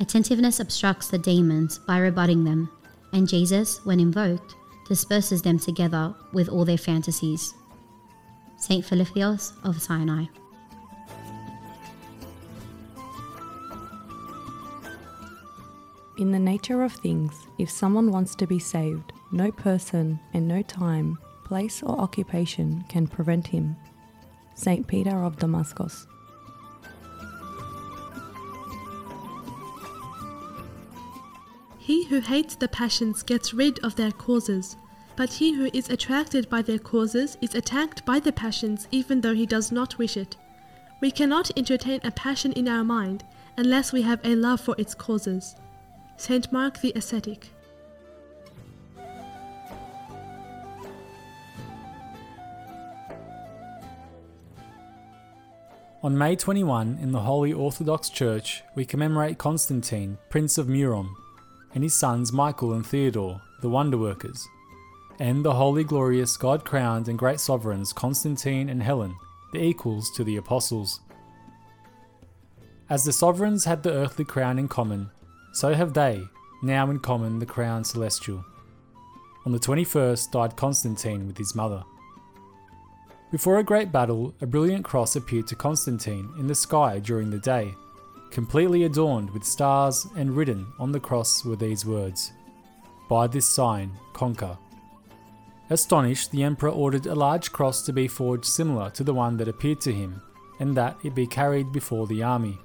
Attentiveness 0.00 0.60
obstructs 0.60 1.08
the 1.08 1.18
demons 1.18 1.78
by 1.78 1.98
rebutting 1.98 2.44
them, 2.44 2.70
and 3.12 3.28
Jesus, 3.28 3.84
when 3.84 4.00
invoked, 4.00 4.54
disperses 4.88 5.42
them 5.42 5.58
together 5.58 6.14
with 6.32 6.48
all 6.48 6.64
their 6.64 6.78
fantasies. 6.78 7.54
St. 8.56 8.84
Philotheos 8.84 9.52
of 9.64 9.80
Sinai. 9.80 10.24
In 16.22 16.30
the 16.30 16.38
nature 16.38 16.84
of 16.84 16.92
things, 16.92 17.48
if 17.58 17.68
someone 17.68 18.12
wants 18.12 18.36
to 18.36 18.46
be 18.46 18.60
saved, 18.60 19.12
no 19.32 19.50
person 19.50 20.20
and 20.32 20.46
no 20.46 20.62
time, 20.62 21.18
place, 21.42 21.82
or 21.82 21.98
occupation 21.98 22.84
can 22.88 23.08
prevent 23.08 23.48
him. 23.48 23.74
St. 24.54 24.86
Peter 24.86 25.24
of 25.24 25.36
Damascus. 25.40 26.06
He 31.80 32.04
who 32.04 32.20
hates 32.20 32.54
the 32.54 32.68
passions 32.68 33.24
gets 33.24 33.52
rid 33.52 33.80
of 33.80 33.96
their 33.96 34.12
causes, 34.12 34.76
but 35.16 35.32
he 35.32 35.54
who 35.54 35.70
is 35.72 35.90
attracted 35.90 36.48
by 36.48 36.62
their 36.62 36.78
causes 36.78 37.36
is 37.42 37.56
attacked 37.56 38.04
by 38.06 38.20
the 38.20 38.32
passions 38.32 38.86
even 38.92 39.22
though 39.22 39.34
he 39.34 39.44
does 39.44 39.72
not 39.72 39.98
wish 39.98 40.16
it. 40.16 40.36
We 41.00 41.10
cannot 41.10 41.50
entertain 41.58 41.98
a 42.04 42.12
passion 42.12 42.52
in 42.52 42.68
our 42.68 42.84
mind 42.84 43.24
unless 43.56 43.92
we 43.92 44.02
have 44.02 44.20
a 44.22 44.36
love 44.36 44.60
for 44.60 44.76
its 44.78 44.94
causes. 44.94 45.56
St. 46.22 46.52
Mark 46.52 46.80
the 46.80 46.92
Ascetic. 46.94 47.48
On 56.00 56.16
May 56.16 56.36
21, 56.36 57.00
in 57.02 57.10
the 57.10 57.18
Holy 57.18 57.52
Orthodox 57.52 58.08
Church, 58.08 58.62
we 58.76 58.84
commemorate 58.84 59.38
Constantine, 59.38 60.16
Prince 60.30 60.58
of 60.58 60.68
Murom, 60.68 61.12
and 61.74 61.82
his 61.82 61.94
sons 61.94 62.32
Michael 62.32 62.72
and 62.72 62.86
Theodore, 62.86 63.42
the 63.60 63.68
wonder 63.68 63.98
workers, 63.98 64.46
and 65.18 65.44
the 65.44 65.54
holy, 65.54 65.82
glorious, 65.82 66.36
God 66.36 66.64
crowned, 66.64 67.08
and 67.08 67.18
great 67.18 67.40
sovereigns 67.40 67.92
Constantine 67.92 68.68
and 68.68 68.80
Helen, 68.80 69.16
the 69.52 69.60
equals 69.60 70.08
to 70.12 70.22
the 70.22 70.36
apostles. 70.36 71.00
As 72.88 73.04
the 73.04 73.12
sovereigns 73.12 73.64
had 73.64 73.82
the 73.82 73.92
earthly 73.92 74.24
crown 74.24 74.60
in 74.60 74.68
common, 74.68 75.10
so 75.52 75.74
have 75.74 75.94
they 75.94 76.22
now 76.62 76.88
in 76.90 76.98
common 76.98 77.38
the 77.38 77.46
crown 77.46 77.84
celestial. 77.84 78.44
On 79.44 79.52
the 79.52 79.58
21st 79.58 80.30
died 80.30 80.56
Constantine 80.56 81.26
with 81.26 81.36
his 81.36 81.54
mother. 81.54 81.82
Before 83.32 83.58
a 83.58 83.64
great 83.64 83.90
battle, 83.90 84.34
a 84.40 84.46
brilliant 84.46 84.84
cross 84.84 85.16
appeared 85.16 85.46
to 85.48 85.56
Constantine 85.56 86.32
in 86.38 86.46
the 86.46 86.54
sky 86.54 86.98
during 86.98 87.30
the 87.30 87.38
day, 87.38 87.74
completely 88.30 88.84
adorned 88.84 89.30
with 89.30 89.44
stars, 89.44 90.06
and 90.16 90.36
written 90.36 90.66
on 90.78 90.92
the 90.92 91.00
cross 91.00 91.44
were 91.44 91.56
these 91.56 91.84
words 91.84 92.32
By 93.08 93.26
this 93.26 93.46
sign, 93.46 93.92
conquer. 94.12 94.56
Astonished, 95.70 96.30
the 96.30 96.42
emperor 96.42 96.70
ordered 96.70 97.06
a 97.06 97.14
large 97.14 97.50
cross 97.50 97.82
to 97.82 97.92
be 97.92 98.06
forged 98.06 98.44
similar 98.44 98.90
to 98.90 99.02
the 99.02 99.14
one 99.14 99.38
that 99.38 99.48
appeared 99.48 99.80
to 99.82 99.92
him, 99.92 100.20
and 100.60 100.76
that 100.76 100.96
it 101.02 101.14
be 101.14 101.26
carried 101.26 101.72
before 101.72 102.06
the 102.06 102.22
army. 102.22 102.58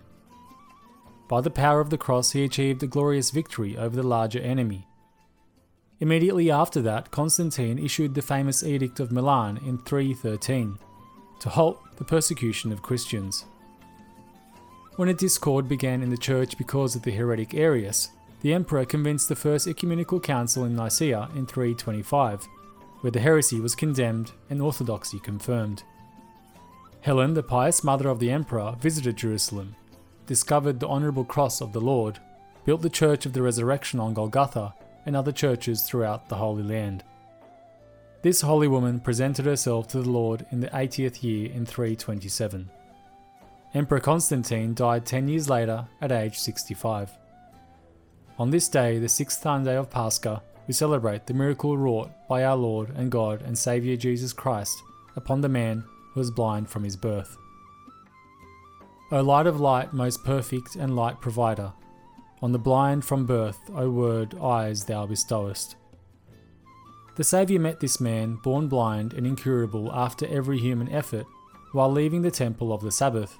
By 1.27 1.41
the 1.41 1.49
power 1.49 1.81
of 1.81 1.89
the 1.89 1.97
cross, 1.97 2.31
he 2.31 2.43
achieved 2.43 2.81
a 2.83 2.87
glorious 2.87 3.31
victory 3.31 3.77
over 3.77 3.95
the 3.95 4.07
larger 4.07 4.39
enemy. 4.39 4.87
Immediately 5.99 6.51
after 6.51 6.81
that, 6.83 7.11
Constantine 7.11 7.79
issued 7.79 8.13
the 8.13 8.21
famous 8.21 8.63
Edict 8.63 8.99
of 8.99 9.11
Milan 9.11 9.57
in 9.65 9.79
313 9.79 10.77
to 11.39 11.49
halt 11.49 11.79
the 11.97 12.05
persecution 12.05 12.71
of 12.71 12.81
Christians. 12.81 13.45
When 14.95 15.09
a 15.09 15.13
discord 15.13 15.67
began 15.67 16.01
in 16.01 16.09
the 16.09 16.17
church 16.17 16.57
because 16.57 16.95
of 16.95 17.03
the 17.03 17.11
heretic 17.11 17.53
Arius, 17.53 18.09
the 18.41 18.53
emperor 18.53 18.85
convinced 18.85 19.29
the 19.29 19.35
First 19.35 19.67
Ecumenical 19.67 20.19
Council 20.19 20.63
in 20.65 20.75
Nicaea 20.75 21.29
in 21.35 21.45
325, 21.45 22.45
where 23.01 23.11
the 23.11 23.19
heresy 23.19 23.59
was 23.59 23.75
condemned 23.75 24.31
and 24.49 24.61
orthodoxy 24.61 25.19
confirmed. 25.19 25.83
Helen, 27.01 27.33
the 27.33 27.43
pious 27.43 27.83
mother 27.83 28.09
of 28.09 28.19
the 28.19 28.31
emperor, 28.31 28.75
visited 28.79 29.17
Jerusalem, 29.17 29.75
discovered 30.27 30.79
the 30.79 30.87
honourable 30.87 31.25
cross 31.25 31.61
of 31.61 31.73
the 31.73 31.81
Lord, 31.81 32.19
built 32.65 32.83
the 32.83 32.89
Church 32.89 33.25
of 33.25 33.33
the 33.33 33.41
Resurrection 33.41 33.99
on 33.99 34.13
Golgotha, 34.13 34.75
and 35.07 35.15
other 35.15 35.31
churches 35.31 35.81
throughout 35.81 36.29
the 36.29 36.35
Holy 36.35 36.61
Land. 36.61 37.03
This 38.21 38.41
holy 38.41 38.67
woman 38.67 38.99
presented 38.99 39.45
herself 39.45 39.87
to 39.87 40.01
the 40.01 40.09
Lord 40.09 40.45
in 40.51 40.59
the 40.59 40.67
80th 40.67 41.23
year 41.23 41.49
in 41.51 41.65
327. 41.65 42.69
Emperor 43.73 43.99
Constantine 43.99 44.73
died 44.73 45.05
10 45.05 45.29
years 45.29 45.49
later 45.49 45.87
at 46.01 46.11
age 46.11 46.37
65. 46.37 47.11
On 48.37 48.49
this 48.49 48.67
day, 48.67 48.99
the 48.99 49.09
sixth 49.09 49.41
Sunday 49.41 49.77
of 49.77 49.89
Pascha, 49.89 50.41
we 50.67 50.73
celebrate 50.73 51.25
the 51.25 51.33
miracle 51.33 51.77
wrought 51.77 52.09
by 52.27 52.43
our 52.43 52.57
Lord 52.57 52.89
and 52.95 53.09
God 53.09 53.41
and 53.41 53.57
Saviour 53.57 53.95
Jesus 53.95 54.33
Christ 54.33 54.83
upon 55.15 55.41
the 55.41 55.49
man 55.49 55.83
who 56.13 56.19
was 56.19 56.29
blind 56.29 56.69
from 56.69 56.83
his 56.83 56.97
birth. 56.97 57.37
O 59.09 59.21
light 59.21 59.47
of 59.47 59.61
light, 59.61 59.93
most 59.93 60.25
perfect 60.25 60.75
and 60.75 60.93
light 60.93 61.21
provider, 61.21 61.71
on 62.41 62.51
the 62.51 62.59
blind 62.59 63.05
from 63.05 63.25
birth, 63.25 63.57
O 63.73 63.89
Word, 63.89 64.37
eyes 64.37 64.83
thou 64.83 65.05
bestowest. 65.05 65.77
The 67.15 67.23
Saviour 67.23 67.61
met 67.61 67.79
this 67.79 68.01
man, 68.01 68.35
born 68.35 68.67
blind 68.67 69.13
and 69.13 69.25
incurable 69.25 69.89
after 69.93 70.27
every 70.27 70.59
human 70.59 70.89
effort, 70.89 71.25
while 71.71 71.89
leaving 71.89 72.21
the 72.21 72.31
temple 72.31 72.73
of 72.73 72.81
the 72.81 72.91
Sabbath. 72.91 73.39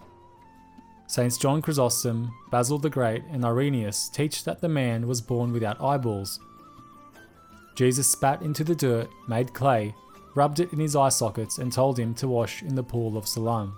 Saints 1.06 1.38
John 1.38 1.62
Chrysostom, 1.62 2.32
Basil 2.50 2.78
the 2.78 2.90
Great, 2.90 3.24
and 3.30 3.44
Irenaeus 3.44 4.08
teach 4.08 4.46
that 4.46 4.62
the 4.62 4.70
man 4.70 5.06
was 5.06 5.22
born 5.22 5.52
without 5.52 5.82
eyeballs. 5.82 6.40
Jesus 7.76 8.08
spat 8.08 8.42
into 8.42 8.64
the 8.64 8.74
dirt, 8.74 9.10
made 9.28 9.54
clay, 9.54 9.94
rubbed 10.34 10.62
it 10.62 10.72
in 10.72 10.80
his 10.80 10.96
eye 10.96 11.10
sockets, 11.10 11.58
and 11.58 11.74
told 11.74 12.00
him 12.00 12.14
to 12.16 12.28
wash 12.28 12.64
in 12.64 12.76
the 12.76 12.84
pool 12.84 13.18
of 13.18 13.28
Siloam, 13.28 13.76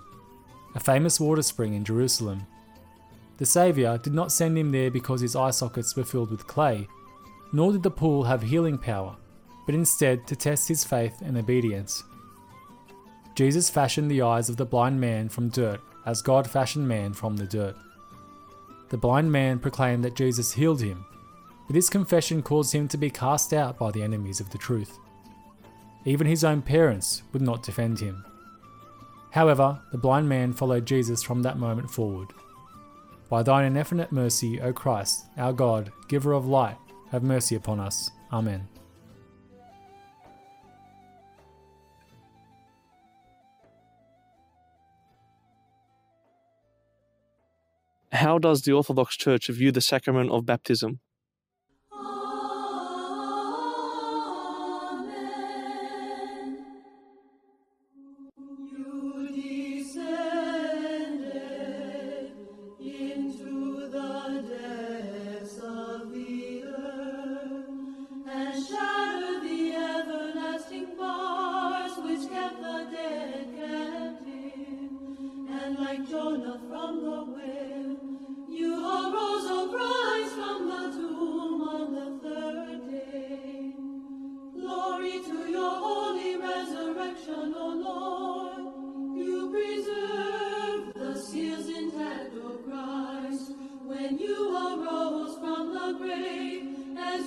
a 0.74 0.80
famous 0.80 1.18
water 1.18 1.42
spring 1.42 1.74
in 1.74 1.84
Jerusalem. 1.84 2.46
The 3.38 3.46
Saviour 3.46 3.98
did 3.98 4.12
not 4.12 4.32
send 4.32 4.56
him 4.58 4.70
there 4.70 4.90
because 4.90 5.20
his 5.20 5.34
eye 5.34 5.50
sockets 5.50 5.96
were 5.96 6.04
filled 6.04 6.30
with 6.30 6.46
clay, 6.46 6.86
nor 7.52 7.72
did 7.72 7.82
the 7.82 7.90
pool 7.90 8.24
have 8.24 8.42
healing 8.42 8.78
power, 8.78 9.16
but 9.66 9.74
instead 9.74 10.26
to 10.26 10.36
test 10.36 10.68
his 10.68 10.84
faith 10.84 11.20
and 11.22 11.36
obedience. 11.36 12.04
Jesus 13.34 13.70
fashioned 13.70 14.10
the 14.10 14.22
eyes 14.22 14.48
of 14.48 14.56
the 14.56 14.66
blind 14.66 15.00
man 15.00 15.28
from 15.28 15.48
dirt, 15.48 15.80
as 16.06 16.22
God 16.22 16.48
fashioned 16.50 16.86
man 16.86 17.12
from 17.12 17.36
the 17.36 17.46
dirt. 17.46 17.76
The 18.90 18.98
blind 18.98 19.30
man 19.30 19.58
proclaimed 19.58 20.04
that 20.04 20.16
Jesus 20.16 20.52
healed 20.52 20.82
him, 20.82 21.04
but 21.66 21.74
this 21.74 21.88
confession 21.88 22.42
caused 22.42 22.74
him 22.74 22.88
to 22.88 22.98
be 22.98 23.10
cast 23.10 23.52
out 23.52 23.78
by 23.78 23.90
the 23.90 24.02
enemies 24.02 24.40
of 24.40 24.50
the 24.50 24.58
truth. 24.58 24.98
Even 26.04 26.26
his 26.26 26.44
own 26.44 26.62
parents 26.62 27.22
would 27.32 27.42
not 27.42 27.62
defend 27.62 28.00
him. 28.00 28.24
However, 29.30 29.80
the 29.92 29.98
blind 29.98 30.28
man 30.28 30.52
followed 30.52 30.86
Jesus 30.86 31.22
from 31.22 31.42
that 31.42 31.58
moment 31.58 31.90
forward. 31.90 32.28
By 33.28 33.44
thine 33.44 33.76
infinite 33.76 34.10
mercy, 34.10 34.60
O 34.60 34.72
Christ, 34.72 35.26
our 35.36 35.52
God, 35.52 35.92
giver 36.08 36.32
of 36.32 36.46
light, 36.46 36.76
have 37.10 37.22
mercy 37.22 37.54
upon 37.54 37.78
us. 37.78 38.10
Amen. 38.32 38.68
How 48.12 48.38
does 48.38 48.62
the 48.62 48.72
Orthodox 48.72 49.16
Church 49.16 49.46
view 49.46 49.70
the 49.70 49.80
sacrament 49.80 50.30
of 50.30 50.44
baptism? 50.44 50.98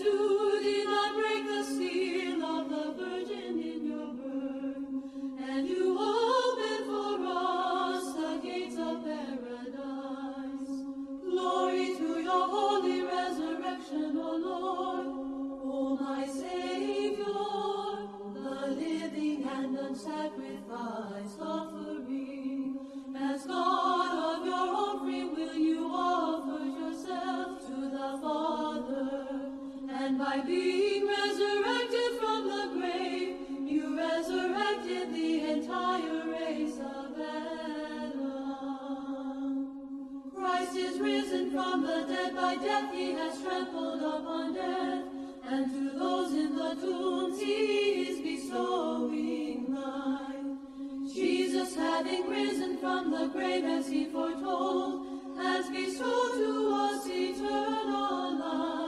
to 0.03 0.33
being 30.45 31.07
resurrected 31.07 32.19
from 32.19 32.47
the 32.47 32.67
grave, 32.73 33.38
you 33.65 33.97
resurrected 33.97 35.13
the 35.13 35.41
entire 35.51 36.25
race 36.31 36.77
of 36.79 37.19
Adam. 37.19 38.23
Christ 40.35 40.75
is 40.75 41.00
risen 41.00 41.51
from 41.51 41.83
the 41.83 42.05
dead, 42.07 42.35
by 42.35 42.55
death 42.55 42.91
he 42.93 43.13
has 43.13 43.41
trampled 43.41 44.01
upon 44.01 44.53
death, 44.53 45.03
and 45.50 45.71
to 45.71 45.89
those 45.97 46.33
in 46.33 46.55
the 46.55 46.75
tombs 46.75 47.39
he 47.39 48.03
is 48.07 48.19
bestowing 48.21 49.73
life. 49.73 51.13
Jesus, 51.13 51.75
having 51.75 52.27
risen 52.29 52.77
from 52.77 53.12
the 53.12 53.27
grave 53.27 53.63
as 53.63 53.88
he 53.88 54.05
foretold, 54.05 55.06
has 55.38 55.69
bestowed 55.69 56.34
to 56.34 56.71
us 56.73 57.08
eternal 57.08 58.39
life. 58.39 58.83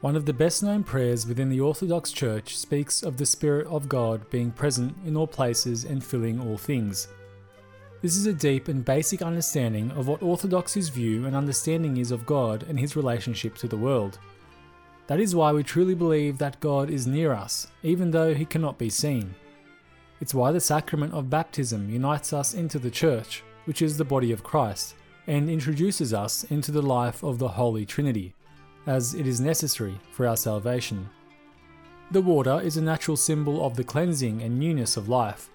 One 0.00 0.14
of 0.14 0.26
the 0.26 0.32
best 0.32 0.62
known 0.62 0.84
prayers 0.84 1.26
within 1.26 1.50
the 1.50 1.60
Orthodox 1.60 2.12
Church 2.12 2.56
speaks 2.56 3.02
of 3.02 3.16
the 3.16 3.26
Spirit 3.26 3.66
of 3.66 3.88
God 3.88 4.30
being 4.30 4.52
present 4.52 4.96
in 5.04 5.16
all 5.16 5.26
places 5.26 5.84
and 5.84 6.02
filling 6.02 6.40
all 6.40 6.56
things. 6.56 7.08
This 8.00 8.16
is 8.16 8.26
a 8.26 8.32
deep 8.32 8.68
and 8.68 8.84
basic 8.84 9.22
understanding 9.22 9.90
of 9.90 10.06
what 10.06 10.22
Orthodoxy's 10.22 10.88
view 10.88 11.26
and 11.26 11.34
understanding 11.34 11.96
is 11.96 12.12
of 12.12 12.26
God 12.26 12.64
and 12.68 12.78
his 12.78 12.94
relationship 12.94 13.56
to 13.56 13.66
the 13.66 13.76
world. 13.76 14.20
That 15.08 15.18
is 15.18 15.34
why 15.34 15.52
we 15.52 15.64
truly 15.64 15.96
believe 15.96 16.38
that 16.38 16.60
God 16.60 16.90
is 16.90 17.08
near 17.08 17.32
us, 17.32 17.66
even 17.82 18.12
though 18.12 18.34
he 18.34 18.44
cannot 18.44 18.78
be 18.78 18.88
seen. 18.88 19.34
It's 20.20 20.32
why 20.32 20.52
the 20.52 20.60
sacrament 20.60 21.12
of 21.12 21.28
baptism 21.28 21.90
unites 21.90 22.32
us 22.32 22.54
into 22.54 22.78
the 22.78 22.90
Church, 22.90 23.42
which 23.64 23.82
is 23.82 23.96
the 23.96 24.04
body 24.04 24.30
of 24.30 24.44
Christ, 24.44 24.94
and 25.26 25.50
introduces 25.50 26.14
us 26.14 26.44
into 26.44 26.70
the 26.70 26.82
life 26.82 27.24
of 27.24 27.40
the 27.40 27.48
Holy 27.48 27.84
Trinity 27.84 28.32
as 28.86 29.12
it 29.12 29.26
is 29.26 29.40
necessary 29.40 29.98
for 30.12 30.26
our 30.26 30.36
salvation. 30.36 31.08
The 32.12 32.22
water 32.22 32.60
is 32.62 32.76
a 32.76 32.82
natural 32.82 33.16
symbol 33.16 33.66
of 33.66 33.76
the 33.76 33.84
cleansing 33.84 34.40
and 34.40 34.58
newness 34.58 34.96
of 34.96 35.08
life. 35.08 35.50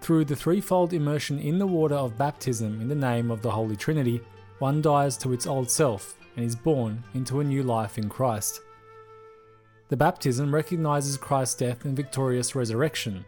Through 0.00 0.24
the 0.24 0.36
threefold 0.36 0.92
immersion 0.92 1.38
in 1.38 1.58
the 1.58 1.66
water 1.66 1.94
of 1.94 2.18
baptism 2.18 2.80
in 2.80 2.88
the 2.88 2.94
name 2.94 3.30
of 3.30 3.42
the 3.42 3.50
Holy 3.50 3.76
Trinity, 3.76 4.20
one 4.58 4.80
dies 4.80 5.16
to 5.18 5.32
its 5.32 5.46
old 5.46 5.70
self 5.70 6.16
and 6.36 6.44
is 6.44 6.56
born 6.56 7.02
into 7.14 7.40
a 7.40 7.44
new 7.44 7.62
life 7.62 7.98
in 7.98 8.08
Christ. 8.08 8.60
The 9.88 9.96
baptism 9.96 10.54
recognizes 10.54 11.16
Christ's 11.16 11.56
death 11.56 11.84
and 11.84 11.96
victorious 11.96 12.54
resurrection. 12.54 13.24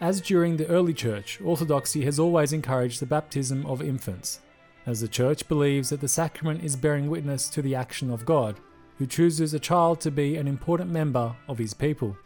As 0.00 0.20
during 0.20 0.56
the 0.56 0.66
early 0.68 0.94
church, 0.94 1.40
Orthodoxy 1.44 2.04
has 2.04 2.18
always 2.18 2.52
encouraged 2.52 3.00
the 3.00 3.06
baptism 3.06 3.66
of 3.66 3.82
infants 3.82 4.40
as 4.88 5.02
the 5.02 5.08
Church 5.08 5.46
believes 5.48 5.90
that 5.90 6.00
the 6.00 6.08
sacrament 6.08 6.64
is 6.64 6.74
bearing 6.74 7.10
witness 7.10 7.50
to 7.50 7.60
the 7.60 7.74
action 7.74 8.10
of 8.10 8.24
God, 8.24 8.58
who 8.96 9.06
chooses 9.06 9.52
a 9.52 9.60
child 9.60 10.00
to 10.00 10.10
be 10.10 10.36
an 10.36 10.48
important 10.48 10.90
member 10.90 11.36
of 11.46 11.58
his 11.58 11.74
people. 11.74 12.16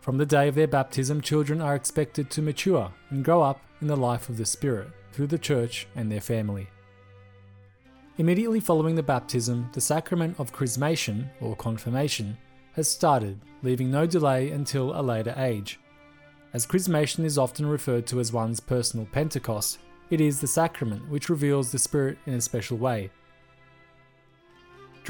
From 0.00 0.16
the 0.16 0.26
day 0.26 0.48
of 0.48 0.54
their 0.54 0.66
baptism, 0.66 1.20
children 1.20 1.60
are 1.60 1.74
expected 1.74 2.30
to 2.30 2.42
mature 2.42 2.90
and 3.10 3.24
grow 3.24 3.42
up 3.42 3.60
in 3.82 3.86
the 3.86 3.96
life 3.96 4.30
of 4.30 4.38
the 4.38 4.46
Spirit 4.46 4.88
through 5.12 5.26
the 5.26 5.38
Church 5.38 5.86
and 5.94 6.10
their 6.10 6.22
family. 6.22 6.68
Immediately 8.16 8.60
following 8.60 8.94
the 8.94 9.02
baptism, 9.02 9.68
the 9.72 9.80
sacrament 9.80 10.40
of 10.40 10.54
chrismation, 10.54 11.28
or 11.40 11.54
confirmation, 11.54 12.36
has 12.72 12.90
started, 12.90 13.40
leaving 13.62 13.90
no 13.90 14.06
delay 14.06 14.50
until 14.50 14.98
a 14.98 15.02
later 15.02 15.34
age. 15.36 15.78
As 16.54 16.66
chrismation 16.66 17.24
is 17.24 17.38
often 17.38 17.66
referred 17.66 18.06
to 18.06 18.20
as 18.20 18.32
one's 18.32 18.60
personal 18.60 19.06
Pentecost, 19.12 19.78
it 20.08 20.20
is 20.20 20.40
the 20.40 20.46
sacrament 20.46 21.08
which 21.10 21.28
reveals 21.28 21.70
the 21.70 21.78
Spirit 21.78 22.16
in 22.26 22.34
a 22.34 22.40
special 22.40 22.78
way. 22.78 23.10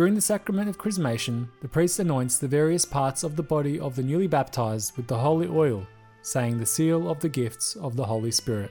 During 0.01 0.15
the 0.15 0.23
sacrament 0.23 0.67
of 0.71 0.79
chrismation, 0.79 1.49
the 1.61 1.69
priest 1.69 1.99
anoints 1.99 2.39
the 2.39 2.49
various 2.49 2.87
parts 2.87 3.23
of 3.23 3.37
the 3.37 3.43
body 3.43 3.79
of 3.79 3.97
the 3.97 4.03
newly 4.03 4.29
baptized 4.29 4.97
with 4.97 5.07
the 5.07 5.19
holy 5.19 5.47
oil, 5.47 5.87
saying 6.23 6.59
the 6.59 6.65
seal 6.65 7.11
of 7.11 7.21
the 7.21 7.29
gifts 7.29 7.77
of 7.77 7.97
the 7.97 8.07
Holy 8.07 8.31
Spirit. 8.31 8.71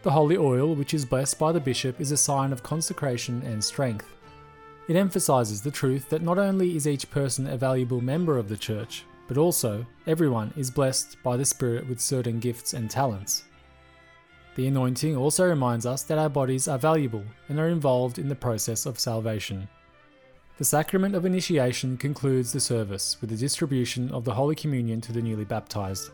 The 0.00 0.12
holy 0.12 0.38
oil, 0.38 0.74
which 0.74 0.94
is 0.94 1.04
blessed 1.04 1.38
by 1.38 1.52
the 1.52 1.60
bishop, 1.60 2.00
is 2.00 2.10
a 2.10 2.16
sign 2.16 2.54
of 2.54 2.62
consecration 2.62 3.42
and 3.42 3.62
strength. 3.62 4.08
It 4.88 4.96
emphasizes 4.96 5.60
the 5.60 5.70
truth 5.70 6.08
that 6.08 6.22
not 6.22 6.38
only 6.38 6.74
is 6.74 6.88
each 6.88 7.10
person 7.10 7.46
a 7.46 7.58
valuable 7.58 8.00
member 8.00 8.38
of 8.38 8.48
the 8.48 8.56
church, 8.56 9.04
but 9.28 9.36
also 9.36 9.84
everyone 10.06 10.54
is 10.56 10.70
blessed 10.70 11.22
by 11.22 11.36
the 11.36 11.44
Spirit 11.44 11.86
with 11.86 12.00
certain 12.00 12.40
gifts 12.40 12.72
and 12.72 12.90
talents. 12.90 13.44
The 14.56 14.66
anointing 14.68 15.16
also 15.16 15.48
reminds 15.48 15.84
us 15.84 16.04
that 16.04 16.18
our 16.18 16.28
bodies 16.28 16.68
are 16.68 16.78
valuable 16.78 17.24
and 17.48 17.58
are 17.58 17.68
involved 17.68 18.18
in 18.18 18.28
the 18.28 18.36
process 18.36 18.86
of 18.86 19.00
salvation. 19.00 19.68
The 20.58 20.64
sacrament 20.64 21.16
of 21.16 21.26
initiation 21.26 21.96
concludes 21.96 22.52
the 22.52 22.60
service 22.60 23.16
with 23.20 23.30
the 23.30 23.36
distribution 23.36 24.12
of 24.12 24.24
the 24.24 24.34
Holy 24.34 24.54
Communion 24.54 25.00
to 25.00 25.12
the 25.12 25.22
newly 25.22 25.44
baptized. 25.44 26.10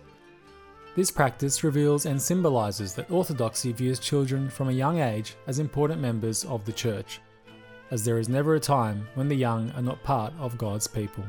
This 0.96 1.10
practice 1.10 1.62
reveals 1.62 2.06
and 2.06 2.20
symbolizes 2.20 2.94
that 2.94 3.10
Orthodoxy 3.10 3.72
views 3.72 3.98
children 3.98 4.48
from 4.48 4.70
a 4.70 4.72
young 4.72 5.00
age 5.00 5.36
as 5.46 5.58
important 5.58 6.00
members 6.00 6.46
of 6.46 6.64
the 6.64 6.72
Church, 6.72 7.20
as 7.90 8.04
there 8.04 8.18
is 8.18 8.30
never 8.30 8.54
a 8.54 8.60
time 8.60 9.06
when 9.14 9.28
the 9.28 9.34
young 9.34 9.70
are 9.72 9.82
not 9.82 10.02
part 10.02 10.32
of 10.38 10.56
God's 10.56 10.86
people. 10.86 11.24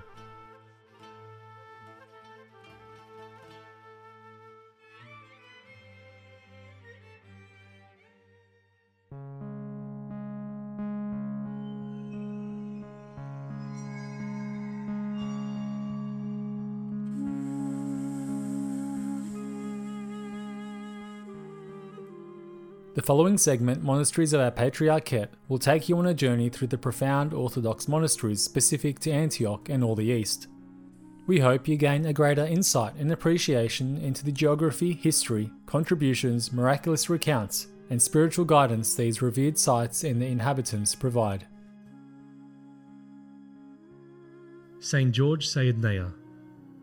The 22.94 23.02
following 23.02 23.38
segment, 23.38 23.82
Monasteries 23.82 24.34
of 24.34 24.42
our 24.42 24.52
Patriarchate, 24.52 25.30
will 25.48 25.58
take 25.58 25.88
you 25.88 25.98
on 25.98 26.08
a 26.08 26.14
journey 26.14 26.50
through 26.50 26.68
the 26.68 26.78
profound 26.78 27.34
Orthodox 27.34 27.88
monasteries 27.88 28.44
specific 28.44 29.00
to 29.00 29.12
Antioch 29.12 29.70
and 29.70 29.82
all 29.82 29.96
the 29.96 30.08
East. 30.08 30.48
We 31.26 31.40
hope 31.40 31.70
you 31.70 31.78
gain 31.78 32.06
a 32.06 32.12
greater 32.12 32.46
insight 32.46 32.96
and 32.96 33.10
appreciation 33.10 33.98
into 34.00 34.26
the 34.26 34.32
geography, 34.34 34.92
history, 34.92 35.50
contributions, 35.68 36.52
miraculous 36.52 37.10
recounts, 37.10 37.68
and 37.90 38.02
spiritual 38.02 38.44
guidance 38.44 38.94
these 38.94 39.22
revered 39.22 39.58
sites 39.58 40.04
and 40.04 40.22
the 40.22 40.26
inhabitants 40.26 40.94
provide. 40.94 41.48
St. 44.80 45.14
George 45.14 45.48
Saydnaya, 45.48 46.12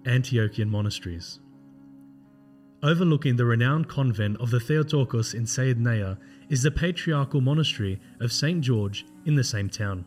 Antiochian 0.04 0.70
Monasteries. 0.70 1.40
Overlooking 2.80 3.34
the 3.34 3.44
renowned 3.44 3.88
convent 3.88 4.40
of 4.40 4.52
the 4.52 4.60
Theotokos 4.60 5.34
in 5.34 5.46
Saydnaya 5.46 6.16
is 6.48 6.62
the 6.62 6.70
patriarchal 6.70 7.40
monastery 7.40 8.00
of 8.20 8.32
St. 8.32 8.60
George 8.60 9.04
in 9.24 9.34
the 9.34 9.42
same 9.42 9.68
town. 9.68 10.04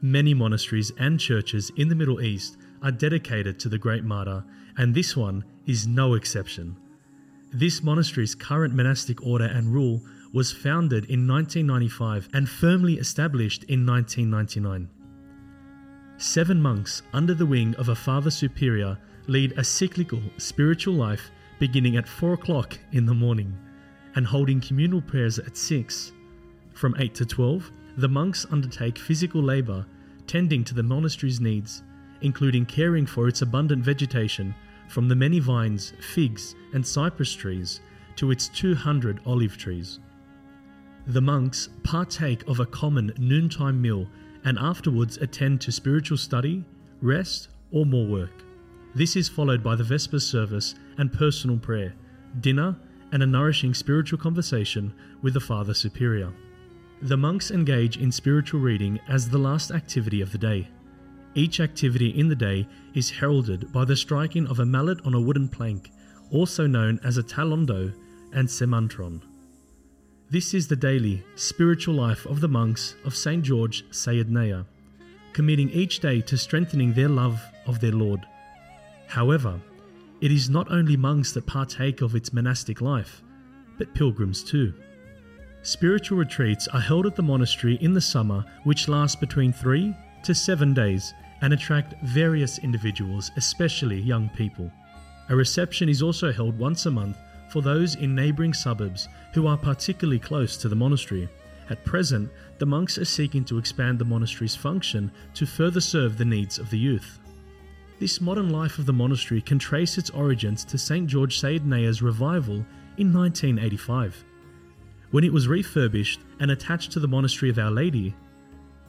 Many 0.00 0.32
monasteries 0.32 0.92
and 0.98 1.20
churches 1.20 1.70
in 1.76 1.88
the 1.88 1.94
Middle 1.94 2.22
East 2.22 2.56
are 2.82 2.90
dedicated 2.90 3.58
to 3.60 3.68
the 3.68 3.76
great 3.76 4.02
martyr, 4.02 4.44
and 4.78 4.94
this 4.94 5.14
one 5.14 5.44
is 5.66 5.86
no 5.86 6.14
exception. 6.14 6.74
This 7.52 7.82
monastery's 7.82 8.34
current 8.34 8.74
monastic 8.74 9.22
order 9.22 9.44
and 9.44 9.72
rule 9.72 10.00
was 10.32 10.52
founded 10.52 11.04
in 11.04 11.28
1995 11.28 12.30
and 12.32 12.48
firmly 12.48 12.94
established 12.94 13.62
in 13.64 13.84
1999. 13.84 14.88
Seven 16.16 16.62
monks 16.62 17.02
under 17.12 17.34
the 17.34 17.46
wing 17.46 17.74
of 17.74 17.90
a 17.90 17.94
Father 17.94 18.30
Superior 18.30 18.96
lead 19.26 19.52
a 19.58 19.64
cyclical 19.64 20.22
spiritual 20.38 20.94
life 20.94 21.30
beginning 21.58 21.96
at 21.96 22.08
4 22.08 22.34
o'clock 22.34 22.78
in 22.92 23.06
the 23.06 23.14
morning 23.14 23.56
and 24.14 24.26
holding 24.26 24.60
communal 24.60 25.00
prayers 25.00 25.38
at 25.38 25.56
6. 25.56 26.12
From 26.72 26.94
8 26.98 27.14
to 27.14 27.26
12, 27.26 27.70
the 27.96 28.08
monks 28.08 28.46
undertake 28.50 28.98
physical 28.98 29.42
labour, 29.42 29.86
tending 30.26 30.64
to 30.64 30.74
the 30.74 30.82
monastery's 30.82 31.40
needs 31.40 31.82
including 32.24 32.64
caring 32.64 33.06
for 33.06 33.28
its 33.28 33.42
abundant 33.42 33.84
vegetation 33.84 34.54
from 34.88 35.08
the 35.08 35.14
many 35.14 35.38
vines, 35.38 35.92
figs, 36.00 36.54
and 36.72 36.84
cypress 36.84 37.34
trees 37.34 37.80
to 38.16 38.30
its 38.30 38.48
200 38.48 39.20
olive 39.26 39.56
trees. 39.56 40.00
The 41.06 41.20
monks 41.20 41.68
partake 41.82 42.46
of 42.48 42.60
a 42.60 42.66
common 42.66 43.12
noontime 43.18 43.80
meal 43.80 44.08
and 44.44 44.58
afterwards 44.58 45.18
attend 45.18 45.60
to 45.62 45.72
spiritual 45.72 46.16
study, 46.16 46.64
rest, 47.02 47.48
or 47.70 47.84
more 47.84 48.06
work. 48.06 48.42
This 48.94 49.16
is 49.16 49.28
followed 49.28 49.62
by 49.62 49.76
the 49.76 49.84
Vespers 49.84 50.26
service 50.26 50.74
and 50.98 51.12
personal 51.12 51.58
prayer, 51.58 51.94
dinner, 52.40 52.76
and 53.12 53.22
a 53.22 53.26
nourishing 53.26 53.74
spiritual 53.74 54.18
conversation 54.18 54.92
with 55.22 55.34
the 55.34 55.40
Father 55.40 55.74
Superior. 55.74 56.32
The 57.02 57.16
monks 57.16 57.50
engage 57.50 57.96
in 57.96 58.10
spiritual 58.10 58.60
reading 58.60 58.98
as 59.08 59.28
the 59.28 59.38
last 59.38 59.70
activity 59.70 60.20
of 60.20 60.32
the 60.32 60.38
day. 60.38 60.68
Each 61.34 61.60
activity 61.60 62.08
in 62.10 62.28
the 62.28 62.36
day 62.36 62.66
is 62.94 63.10
heralded 63.10 63.72
by 63.72 63.84
the 63.84 63.96
striking 63.96 64.46
of 64.46 64.60
a 64.60 64.66
mallet 64.66 65.04
on 65.04 65.14
a 65.14 65.20
wooden 65.20 65.48
plank, 65.48 65.90
also 66.30 66.66
known 66.66 67.00
as 67.04 67.18
a 67.18 67.22
talanto 67.22 67.92
and 68.32 68.48
semantron. 68.48 69.20
This 70.30 70.54
is 70.54 70.66
the 70.66 70.76
daily 70.76 71.22
spiritual 71.36 71.94
life 71.94 72.24
of 72.26 72.40
the 72.40 72.48
monks 72.48 72.94
of 73.04 73.14
St. 73.14 73.42
George 73.42 73.84
Saydnaya, 73.90 74.64
committing 75.32 75.70
each 75.70 76.00
day 76.00 76.20
to 76.22 76.38
strengthening 76.38 76.92
their 76.92 77.08
love 77.08 77.40
of 77.66 77.80
their 77.80 77.92
Lord. 77.92 78.26
However, 79.06 79.60
it 80.24 80.32
is 80.32 80.48
not 80.48 80.72
only 80.72 80.96
monks 80.96 81.32
that 81.32 81.44
partake 81.44 82.00
of 82.00 82.14
its 82.14 82.32
monastic 82.32 82.80
life, 82.80 83.22
but 83.76 83.92
pilgrims 83.92 84.42
too. 84.42 84.72
Spiritual 85.60 86.16
retreats 86.16 86.66
are 86.68 86.80
held 86.80 87.04
at 87.04 87.14
the 87.14 87.22
monastery 87.22 87.76
in 87.82 87.92
the 87.92 88.00
summer, 88.00 88.42
which 88.62 88.88
last 88.88 89.20
between 89.20 89.52
three 89.52 89.94
to 90.22 90.34
seven 90.34 90.72
days 90.72 91.12
and 91.42 91.52
attract 91.52 92.02
various 92.02 92.58
individuals, 92.60 93.32
especially 93.36 94.00
young 94.00 94.30
people. 94.30 94.72
A 95.28 95.36
reception 95.36 95.90
is 95.90 96.00
also 96.00 96.32
held 96.32 96.58
once 96.58 96.86
a 96.86 96.90
month 96.90 97.18
for 97.50 97.60
those 97.60 97.96
in 97.96 98.14
neighbouring 98.14 98.54
suburbs 98.54 99.08
who 99.34 99.46
are 99.46 99.58
particularly 99.58 100.18
close 100.18 100.56
to 100.56 100.70
the 100.70 100.74
monastery. 100.74 101.28
At 101.68 101.84
present, 101.84 102.30
the 102.56 102.64
monks 102.64 102.96
are 102.96 103.04
seeking 103.04 103.44
to 103.44 103.58
expand 103.58 103.98
the 103.98 104.06
monastery's 104.06 104.56
function 104.56 105.12
to 105.34 105.44
further 105.44 105.82
serve 105.82 106.16
the 106.16 106.24
needs 106.24 106.58
of 106.58 106.70
the 106.70 106.78
youth. 106.78 107.18
This 108.00 108.20
modern 108.20 108.50
life 108.50 108.78
of 108.78 108.86
the 108.86 108.92
monastery 108.92 109.40
can 109.40 109.58
trace 109.58 109.98
its 109.98 110.10
origins 110.10 110.64
to 110.64 110.76
St. 110.76 111.06
George 111.06 111.40
Saydnaya's 111.40 112.02
revival 112.02 112.66
in 112.98 113.12
1985, 113.12 114.24
when 115.12 115.22
it 115.22 115.32
was 115.32 115.46
refurbished 115.46 116.20
and 116.40 116.50
attached 116.50 116.90
to 116.92 117.00
the 117.00 117.06
Monastery 117.06 117.50
of 117.50 117.58
Our 117.58 117.70
Lady. 117.70 118.14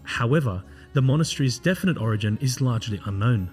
However, 0.04 0.64
the 0.94 1.04
monastery's 1.04 1.60
definite 1.60 2.00
origin 2.00 2.40
is 2.42 2.62
largely 2.62 3.00
unknown, 3.06 3.52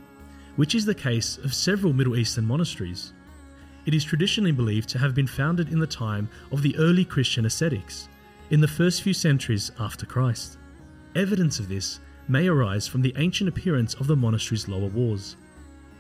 which 0.56 0.74
is 0.74 0.86
the 0.86 0.94
case 0.94 1.36
of 1.38 1.54
several 1.54 1.92
Middle 1.92 2.16
Eastern 2.16 2.46
monasteries. 2.46 3.12
It 3.84 3.92
is 3.92 4.04
traditionally 4.04 4.52
believed 4.52 4.88
to 4.90 4.98
have 4.98 5.14
been 5.14 5.26
founded 5.26 5.70
in 5.70 5.80
the 5.80 5.86
time 5.86 6.30
of 6.50 6.62
the 6.62 6.76
early 6.78 7.04
Christian 7.04 7.44
ascetics, 7.44 8.08
in 8.50 8.60
the 8.60 8.68
first 8.68 9.02
few 9.02 9.12
centuries 9.12 9.70
after 9.78 10.06
Christ. 10.06 10.56
Evidence 11.14 11.58
of 11.58 11.68
this 11.68 12.00
may 12.26 12.48
arise 12.48 12.86
from 12.86 13.02
the 13.02 13.14
ancient 13.16 13.48
appearance 13.48 13.94
of 13.94 14.06
the 14.06 14.16
monastery's 14.16 14.66
lower 14.66 14.88
walls. 14.88 15.36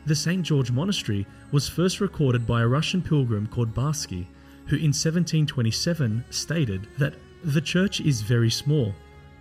The 0.04 0.16
St. 0.16 0.42
George 0.42 0.72
Monastery 0.72 1.26
was 1.52 1.68
first 1.68 2.00
recorded 2.00 2.44
by 2.44 2.62
a 2.62 2.66
Russian 2.66 3.02
pilgrim 3.02 3.46
called 3.46 3.72
Barsky, 3.72 4.26
who 4.66 4.76
in 4.76 4.90
1727 4.90 6.24
stated 6.30 6.88
that 6.98 7.14
the 7.44 7.60
church 7.60 8.00
is 8.00 8.20
very 8.20 8.50
small. 8.50 8.92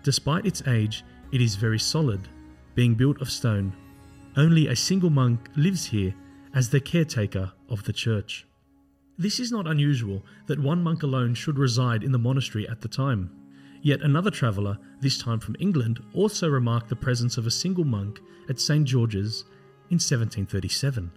Despite 0.04 0.46
its 0.46 0.62
age, 0.68 1.04
it 1.32 1.42
is 1.42 1.56
very 1.56 1.80
solid, 1.80 2.28
being 2.76 2.94
built 2.94 3.22
of 3.22 3.32
stone. 3.32 3.74
Only 4.38 4.68
a 4.68 4.76
single 4.76 5.10
monk 5.10 5.50
lives 5.56 5.86
here 5.86 6.14
as 6.54 6.70
the 6.70 6.80
caretaker 6.80 7.52
of 7.70 7.84
the 7.84 7.94
church. 7.94 8.46
This 9.18 9.40
is 9.40 9.52
not 9.52 9.68
unusual 9.68 10.24
that 10.46 10.62
one 10.62 10.84
monk 10.84 11.02
alone 11.02 11.34
should 11.34 11.58
reside 11.58 12.04
in 12.04 12.12
the 12.12 12.20
monastery 12.20 12.68
at 12.68 12.82
the 12.82 12.88
time. 12.88 13.32
Yet 13.82 14.02
another 14.02 14.30
traveller, 14.30 14.78
this 15.00 15.18
time 15.18 15.40
from 15.40 15.56
England, 15.60 16.04
also 16.14 16.48
remarked 16.48 16.90
the 16.90 16.96
presence 16.96 17.38
of 17.38 17.48
a 17.48 17.52
single 17.52 17.84
monk 17.84 18.20
at 18.48 18.60
St 18.60 18.86
George's 18.86 19.46
in 19.92 20.00
1737. 20.00 21.12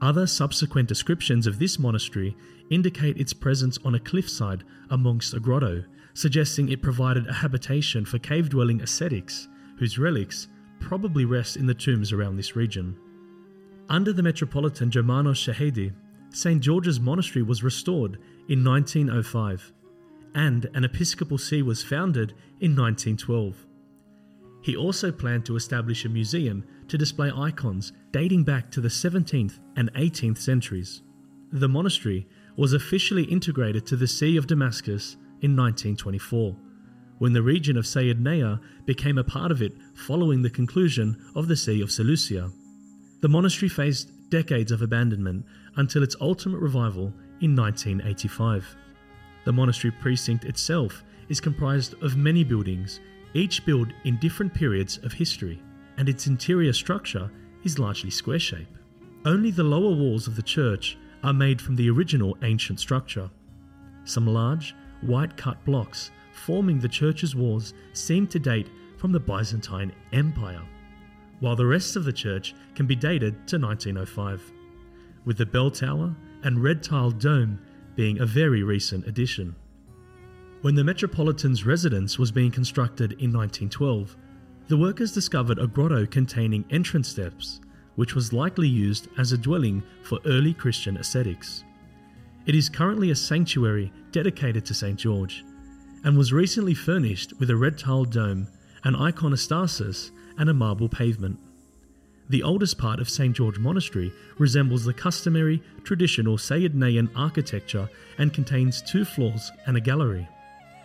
Other 0.00 0.26
subsequent 0.26 0.88
descriptions 0.88 1.46
of 1.46 1.58
this 1.58 1.78
monastery 1.78 2.36
indicate 2.70 3.18
its 3.18 3.32
presence 3.32 3.78
on 3.84 3.94
a 3.94 4.00
cliffside 4.00 4.64
amongst 4.90 5.34
a 5.34 5.40
grotto 5.40 5.84
suggesting 6.18 6.68
it 6.68 6.82
provided 6.82 7.28
a 7.28 7.32
habitation 7.32 8.04
for 8.04 8.18
cave 8.18 8.48
dwelling 8.48 8.80
ascetics 8.80 9.46
whose 9.78 10.00
relics 10.00 10.48
probably 10.80 11.24
rest 11.24 11.56
in 11.56 11.64
the 11.64 11.74
tombs 11.74 12.12
around 12.12 12.36
this 12.36 12.56
region. 12.56 12.96
Under 13.88 14.12
the 14.12 14.22
Metropolitan 14.22 14.90
Germanos 14.90 15.38
Shehadeh, 15.38 15.94
St. 16.30 16.60
George's 16.60 16.98
Monastery 16.98 17.44
was 17.44 17.62
restored 17.62 18.18
in 18.48 18.64
1905, 18.64 19.72
and 20.34 20.68
an 20.74 20.82
episcopal 20.82 21.38
see 21.38 21.62
was 21.62 21.84
founded 21.84 22.30
in 22.60 22.74
1912. 22.74 23.67
He 24.62 24.76
also 24.76 25.12
planned 25.12 25.46
to 25.46 25.56
establish 25.56 26.04
a 26.04 26.08
museum 26.08 26.64
to 26.88 26.98
display 26.98 27.30
icons 27.34 27.92
dating 28.12 28.44
back 28.44 28.70
to 28.72 28.80
the 28.80 28.88
17th 28.88 29.58
and 29.76 29.92
18th 29.94 30.38
centuries. 30.38 31.02
The 31.52 31.68
monastery 31.68 32.26
was 32.56 32.72
officially 32.72 33.24
integrated 33.24 33.86
to 33.86 33.96
the 33.96 34.08
See 34.08 34.36
of 34.36 34.46
Damascus 34.46 35.14
in 35.40 35.56
1924, 35.56 36.56
when 37.18 37.32
the 37.32 37.42
region 37.42 37.76
of 37.76 37.86
Saydnaya 37.86 38.60
became 38.84 39.18
a 39.18 39.24
part 39.24 39.52
of 39.52 39.62
it 39.62 39.72
following 39.94 40.42
the 40.42 40.50
conclusion 40.50 41.16
of 41.36 41.46
the 41.46 41.56
See 41.56 41.80
of 41.80 41.92
Seleucia. 41.92 42.50
The 43.20 43.28
monastery 43.28 43.68
faced 43.68 44.10
decades 44.30 44.72
of 44.72 44.82
abandonment 44.82 45.44
until 45.76 46.02
its 46.02 46.16
ultimate 46.20 46.60
revival 46.60 47.12
in 47.40 47.54
1985. 47.54 48.76
The 49.44 49.52
monastery 49.52 49.92
precinct 49.92 50.44
itself 50.44 51.04
is 51.28 51.40
comprised 51.40 51.94
of 52.02 52.16
many 52.16 52.44
buildings, 52.44 53.00
each 53.38 53.64
built 53.64 53.88
in 54.04 54.18
different 54.18 54.52
periods 54.52 54.98
of 54.98 55.12
history, 55.12 55.62
and 55.96 56.08
its 56.08 56.26
interior 56.26 56.72
structure 56.72 57.30
is 57.64 57.78
largely 57.78 58.10
square 58.10 58.38
shape. 58.38 58.68
Only 59.24 59.50
the 59.50 59.64
lower 59.64 59.94
walls 59.94 60.26
of 60.26 60.36
the 60.36 60.42
church 60.42 60.98
are 61.22 61.32
made 61.32 61.60
from 61.60 61.76
the 61.76 61.90
original 61.90 62.36
ancient 62.42 62.80
structure. 62.80 63.30
Some 64.04 64.26
large 64.26 64.74
white 65.02 65.36
cut 65.36 65.64
blocks 65.64 66.10
forming 66.32 66.78
the 66.78 66.88
church's 66.88 67.34
walls 67.34 67.74
seem 67.92 68.26
to 68.28 68.38
date 68.38 68.68
from 68.96 69.12
the 69.12 69.20
Byzantine 69.20 69.92
Empire, 70.12 70.62
while 71.40 71.56
the 71.56 71.66
rest 71.66 71.96
of 71.96 72.04
the 72.04 72.12
church 72.12 72.54
can 72.74 72.86
be 72.86 72.96
dated 72.96 73.34
to 73.48 73.58
1905, 73.58 74.52
with 75.24 75.38
the 75.38 75.46
bell 75.46 75.70
tower 75.70 76.14
and 76.42 76.62
red 76.62 76.82
tiled 76.82 77.18
dome 77.18 77.60
being 77.94 78.20
a 78.20 78.26
very 78.26 78.62
recent 78.62 79.06
addition. 79.06 79.54
When 80.60 80.74
the 80.74 80.82
Metropolitan's 80.82 81.64
residence 81.64 82.18
was 82.18 82.32
being 82.32 82.50
constructed 82.50 83.12
in 83.12 83.32
1912, 83.32 84.16
the 84.66 84.76
workers 84.76 85.12
discovered 85.12 85.60
a 85.60 85.68
grotto 85.68 86.04
containing 86.04 86.64
entrance 86.70 87.08
steps, 87.08 87.60
which 87.94 88.16
was 88.16 88.32
likely 88.32 88.66
used 88.66 89.06
as 89.18 89.30
a 89.30 89.38
dwelling 89.38 89.84
for 90.02 90.18
early 90.26 90.52
Christian 90.52 90.96
ascetics. 90.96 91.62
It 92.44 92.56
is 92.56 92.68
currently 92.68 93.12
a 93.12 93.14
sanctuary 93.14 93.92
dedicated 94.10 94.64
to 94.66 94.74
St. 94.74 94.98
George 94.98 95.44
and 96.02 96.18
was 96.18 96.32
recently 96.32 96.74
furnished 96.74 97.34
with 97.38 97.50
a 97.50 97.56
red 97.56 97.78
tiled 97.78 98.10
dome, 98.10 98.48
an 98.82 98.94
iconostasis, 98.94 100.10
and 100.38 100.50
a 100.50 100.54
marble 100.54 100.88
pavement. 100.88 101.38
The 102.30 102.42
oldest 102.42 102.78
part 102.78 102.98
of 102.98 103.08
St. 103.08 103.34
George 103.34 103.60
Monastery 103.60 104.12
resembles 104.38 104.84
the 104.84 104.92
customary 104.92 105.62
traditional 105.84 106.36
Saydnayan 106.36 107.10
architecture 107.14 107.88
and 108.18 108.34
contains 108.34 108.82
two 108.82 109.04
floors 109.04 109.52
and 109.66 109.76
a 109.76 109.80
gallery. 109.80 110.28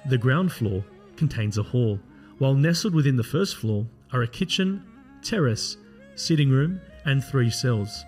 The 0.05 0.17
ground 0.17 0.51
floor 0.51 0.83
contains 1.15 1.57
a 1.57 1.63
hall, 1.63 1.99
while 2.37 2.55
nestled 2.55 2.93
within 2.93 3.15
the 3.15 3.23
first 3.23 3.55
floor 3.55 3.85
are 4.11 4.23
a 4.23 4.27
kitchen, 4.27 4.83
terrace, 5.21 5.77
sitting 6.15 6.49
room, 6.49 6.81
and 7.05 7.23
three 7.23 7.49
cells. 7.49 8.03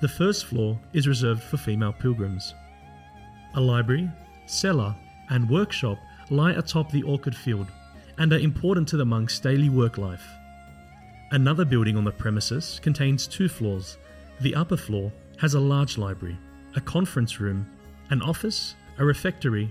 The 0.00 0.08
first 0.08 0.44
floor 0.44 0.78
is 0.92 1.08
reserved 1.08 1.42
for 1.42 1.56
female 1.56 1.92
pilgrims. 1.92 2.54
A 3.54 3.60
library, 3.60 4.10
cellar, 4.46 4.94
and 5.30 5.48
workshop 5.48 5.98
lie 6.30 6.52
atop 6.52 6.90
the 6.90 7.02
orchid 7.02 7.34
field 7.34 7.68
and 8.18 8.32
are 8.32 8.38
important 8.38 8.86
to 8.88 8.96
the 8.96 9.06
monks' 9.06 9.40
daily 9.40 9.70
work 9.70 9.96
life. 9.96 10.26
Another 11.30 11.64
building 11.64 11.96
on 11.96 12.04
the 12.04 12.12
premises 12.12 12.78
contains 12.82 13.26
two 13.26 13.48
floors. 13.48 13.96
The 14.40 14.54
upper 14.54 14.76
floor 14.76 15.12
has 15.38 15.54
a 15.54 15.60
large 15.60 15.96
library, 15.96 16.36
a 16.76 16.80
conference 16.80 17.40
room, 17.40 17.66
an 18.10 18.20
office, 18.22 18.74
a 18.98 19.04
refectory, 19.04 19.70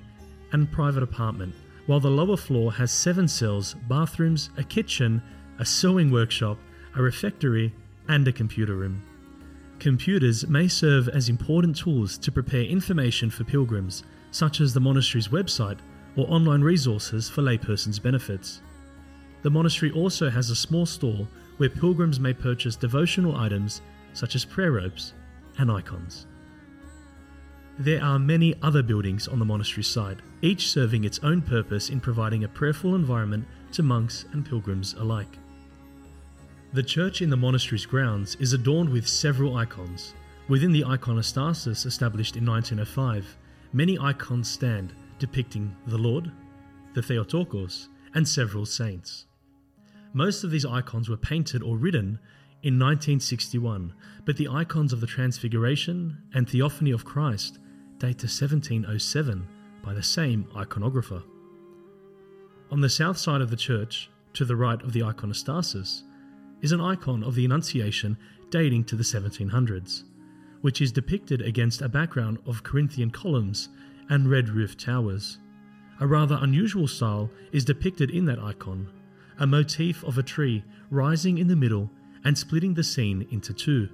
and 0.52 0.72
private 0.72 1.04
apartment, 1.04 1.54
while 1.88 2.00
the 2.00 2.10
lower 2.10 2.38
floor 2.38 2.72
has 2.74 2.92
seven 2.92 3.28
cells, 3.28 3.74
bathrooms, 3.88 4.52
a 4.58 4.64
kitchen, 4.64 5.22
a 5.60 5.66
sewing 5.66 6.12
workshop, 6.12 6.58
a 6.96 7.02
refectory, 7.02 7.74
and 8.08 8.28
a 8.28 8.32
computer 8.32 8.76
room. 8.76 9.02
Computers 9.80 10.48
may 10.48 10.68
serve 10.68 11.08
as 11.10 11.30
important 11.30 11.76
tools 11.76 12.18
to 12.18 12.32
prepare 12.32 12.64
information 12.64 13.30
for 13.30 13.44
pilgrims, 13.44 14.04
such 14.32 14.60
as 14.60 14.74
the 14.74 14.80
monastery's 14.80 15.30
website 15.30 15.80
or 16.16 16.26
online 16.30 16.62
resources 16.62 17.30
for 17.30 17.42
laypersons' 17.42 18.02
benefits. 18.02 18.62
The 19.44 19.50
monastery 19.50 19.92
also 19.92 20.30
has 20.30 20.50
a 20.50 20.56
small 20.56 20.86
store 20.86 21.28
where 21.58 21.70
pilgrims 21.70 22.20
may 22.20 22.34
purchase 22.34 22.76
devotional 22.76 23.36
items 23.36 23.82
such 24.14 24.36
as 24.36 24.44
prayer 24.44 24.72
robes 24.72 25.14
and 25.60 25.72
icons. 25.72 26.26
There 27.80 28.04
are 28.04 28.18
many 28.18 28.56
other 28.64 28.82
buildings 28.82 29.28
on 29.28 29.38
the 29.38 29.46
monastery 29.46 29.84
side, 29.84 30.24
each 30.42 30.70
serving 30.70 31.04
its 31.04 31.20
own 31.22 31.44
purpose 31.44 31.92
in 31.92 32.00
providing 32.00 32.44
a 32.44 32.48
prayerful 32.48 32.96
environment 32.96 33.46
to 33.74 33.84
monks 33.84 34.26
and 34.34 34.44
pilgrims 34.44 34.96
alike. 34.96 35.38
The 36.74 36.82
church 36.82 37.22
in 37.22 37.30
the 37.30 37.38
monastery's 37.38 37.86
grounds 37.86 38.36
is 38.40 38.54
adorned 38.54 38.90
with 38.90 39.08
several 39.08 39.58
icons. 39.58 40.16
Within 40.50 40.72
the 40.72 40.86
iconostasis 40.86 41.86
established 41.86 42.36
in 42.36 42.48
1905, 42.48 43.38
many 43.74 44.00
icons 44.00 44.50
stand 44.50 44.94
depicting 45.20 45.76
the 45.86 46.00
Lord, 46.00 46.32
the 46.96 47.04
Theotokos, 47.04 47.90
and 48.16 48.28
several 48.28 48.66
saints. 48.66 49.28
Most 50.14 50.44
of 50.44 50.50
these 50.50 50.66
icons 50.66 51.10
were 51.10 51.18
painted 51.18 51.62
or 51.62 51.78
written 51.78 52.18
in 52.64 52.80
1961, 52.80 53.94
but 54.26 54.36
the 54.36 54.48
icons 54.48 54.94
of 54.94 55.00
the 55.00 55.06
Transfiguration 55.06 56.18
and 56.34 56.50
Theophany 56.50 56.90
of 56.90 57.06
Christ 57.06 57.60
date 58.00 58.20
to 58.20 58.28
1707 58.28 59.48
by 59.84 59.94
the 59.94 60.04
same 60.04 60.46
iconographer. 60.56 61.24
On 62.72 62.82
the 62.82 62.90
south 62.90 63.18
side 63.18 63.42
of 63.42 63.50
the 63.50 63.56
church, 63.56 64.10
to 64.34 64.46
the 64.46 64.56
right 64.56 64.82
of 64.82 64.94
the 64.94 65.02
iconostasis, 65.02 66.04
is 66.62 66.72
an 66.72 66.82
icon 66.82 67.24
of 67.24 67.36
the 67.36 67.46
Annunciation 67.46 68.18
dating 68.50 68.84
to 68.86 68.96
the 68.96 69.04
1700s, 69.04 70.04
which 70.62 70.82
is 70.82 70.92
depicted 70.92 71.42
against 71.42 71.82
a 71.82 71.90
background 71.90 72.40
of 72.46 72.64
Corinthian 72.64 73.12
columns 73.12 73.70
and 74.10 74.30
red 74.30 74.50
roof 74.50 74.78
towers. 74.78 75.40
A 76.00 76.08
rather 76.08 76.38
unusual 76.42 76.88
style 76.88 77.30
is 77.52 77.66
depicted 77.66 78.12
in 78.12 78.26
that 78.26 78.40
icon 78.40 78.90
a 79.40 79.46
motif 79.46 80.04
of 80.04 80.18
a 80.18 80.24
tree 80.24 80.64
rising 80.90 81.38
in 81.38 81.48
the 81.48 81.56
middle 81.56 81.92
and 82.24 82.38
splitting 82.38 82.74
the 82.74 82.84
scene 82.84 83.28
into 83.30 83.54
two, 83.54 83.88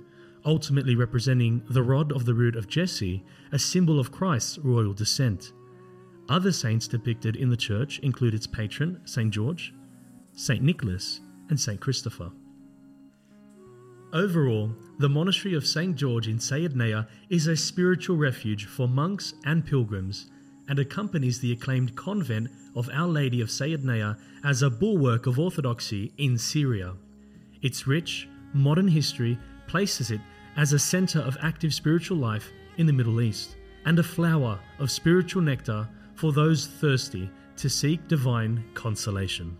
ultimately 0.46 0.96
representing 0.96 1.64
the 1.70 1.84
rod 1.84 2.12
of 2.12 2.26
the 2.26 2.34
root 2.34 2.56
of 2.56 2.68
Jesse, 2.68 3.24
a 3.52 3.60
symbol 3.60 4.00
of 4.00 4.12
Christ's 4.12 4.58
royal 4.60 4.94
descent. 4.94 5.54
Other 6.30 6.52
saints 6.52 6.88
depicted 6.88 7.36
in 7.36 7.50
the 7.50 7.58
church 7.58 8.00
include 8.00 8.34
its 8.34 8.48
patron, 8.48 9.02
St. 9.06 9.32
George, 9.32 9.74
St. 10.34 10.62
Nicholas, 10.62 11.22
and 11.50 11.60
St. 11.60 11.80
Christopher. 11.80 12.32
Overall, 14.14 14.76
the 15.00 15.10
monastery 15.10 15.56
of 15.56 15.66
St. 15.66 15.96
George 15.96 16.28
in 16.28 16.40
Saydnaya 16.40 17.08
is 17.30 17.48
a 17.48 17.58
spiritual 17.58 18.16
refuge 18.16 18.66
for 18.66 18.88
monks 18.88 19.34
and 19.46 19.66
pilgrims 19.66 20.28
and 20.70 20.80
accompanies 20.80 21.40
the 21.40 21.52
acclaimed 21.52 21.96
convent 21.96 22.50
of 22.76 22.90
Our 22.94 23.08
Lady 23.08 23.42
of 23.42 23.50
Saydnaya 23.50 24.18
as 24.44 24.62
a 24.62 24.70
bulwark 24.70 25.26
of 25.28 25.40
orthodoxy 25.40 26.14
in 26.18 26.38
Syria. 26.38 26.94
Its 27.62 27.88
rich, 27.88 28.30
modern 28.54 28.88
history 28.88 29.38
places 29.68 30.12
it 30.12 30.22
as 30.58 30.74
a 30.74 30.80
centre 30.80 31.20
of 31.20 31.38
active 31.42 31.74
spiritual 31.74 32.18
life 32.18 32.52
in 32.78 32.86
the 32.86 32.94
Middle 32.94 33.22
East 33.22 33.56
and 33.86 34.00
a 34.00 34.04
flower 34.04 34.60
of 34.80 34.92
spiritual 34.92 35.42
nectar 35.42 35.88
for 36.16 36.32
those 36.32 36.68
thirsty 36.68 37.30
to 37.58 37.70
seek 37.70 38.08
divine 38.08 38.64
consolation. 38.74 39.58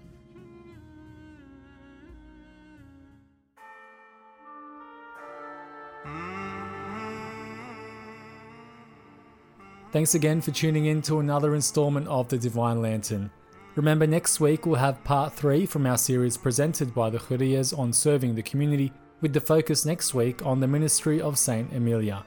Thanks 9.92 10.16
again 10.16 10.42
for 10.42 10.50
tuning 10.50 10.86
in 10.86 11.04
to 11.04 11.20
another 11.20 11.54
installment 11.54 12.08
of 12.08 12.28
The 12.28 12.40
Divine 12.40 12.82
Lantern. 12.82 13.30
Remember, 13.76 14.08
next 14.08 14.40
week 14.40 14.66
we'll 14.66 14.76
have 14.76 15.04
part 15.04 15.34
3 15.34 15.68
from 15.68 15.86
our 15.86 16.00
series 16.00 16.36
presented 16.36 16.96
by 16.96 17.12
the 17.12 17.20
Khouriyehs 17.20 17.78
on 17.78 17.94
serving 17.94 18.34
the 18.34 18.42
community, 18.42 18.92
with 19.24 19.32
the 19.32 19.40
focus 19.40 19.86
next 19.86 20.14
week 20.14 20.46
on 20.46 20.60
the 20.60 20.68
ministry 20.68 21.22
of 21.22 21.40
Saint 21.40 21.72
Emilia. 21.72 22.26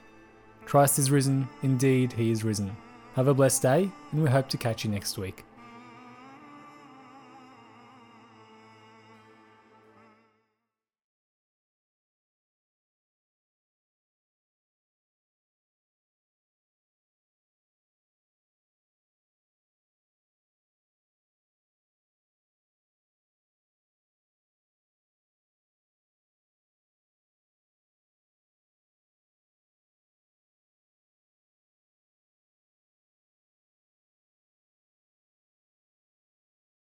Christ 0.65 0.99
is 0.99 1.11
risen, 1.11 1.47
indeed, 1.63 2.11
he 2.11 2.31
is 2.31 2.43
risen. 2.43 2.75
Have 3.15 3.29
a 3.29 3.35
blessed 3.35 3.61
day, 3.61 3.91
and 4.13 4.23
we 4.23 4.31
hope 4.31 4.49
to 4.49 4.57
catch 4.57 4.83
you 4.83 4.91
next 4.91 5.19
week. 5.19 5.45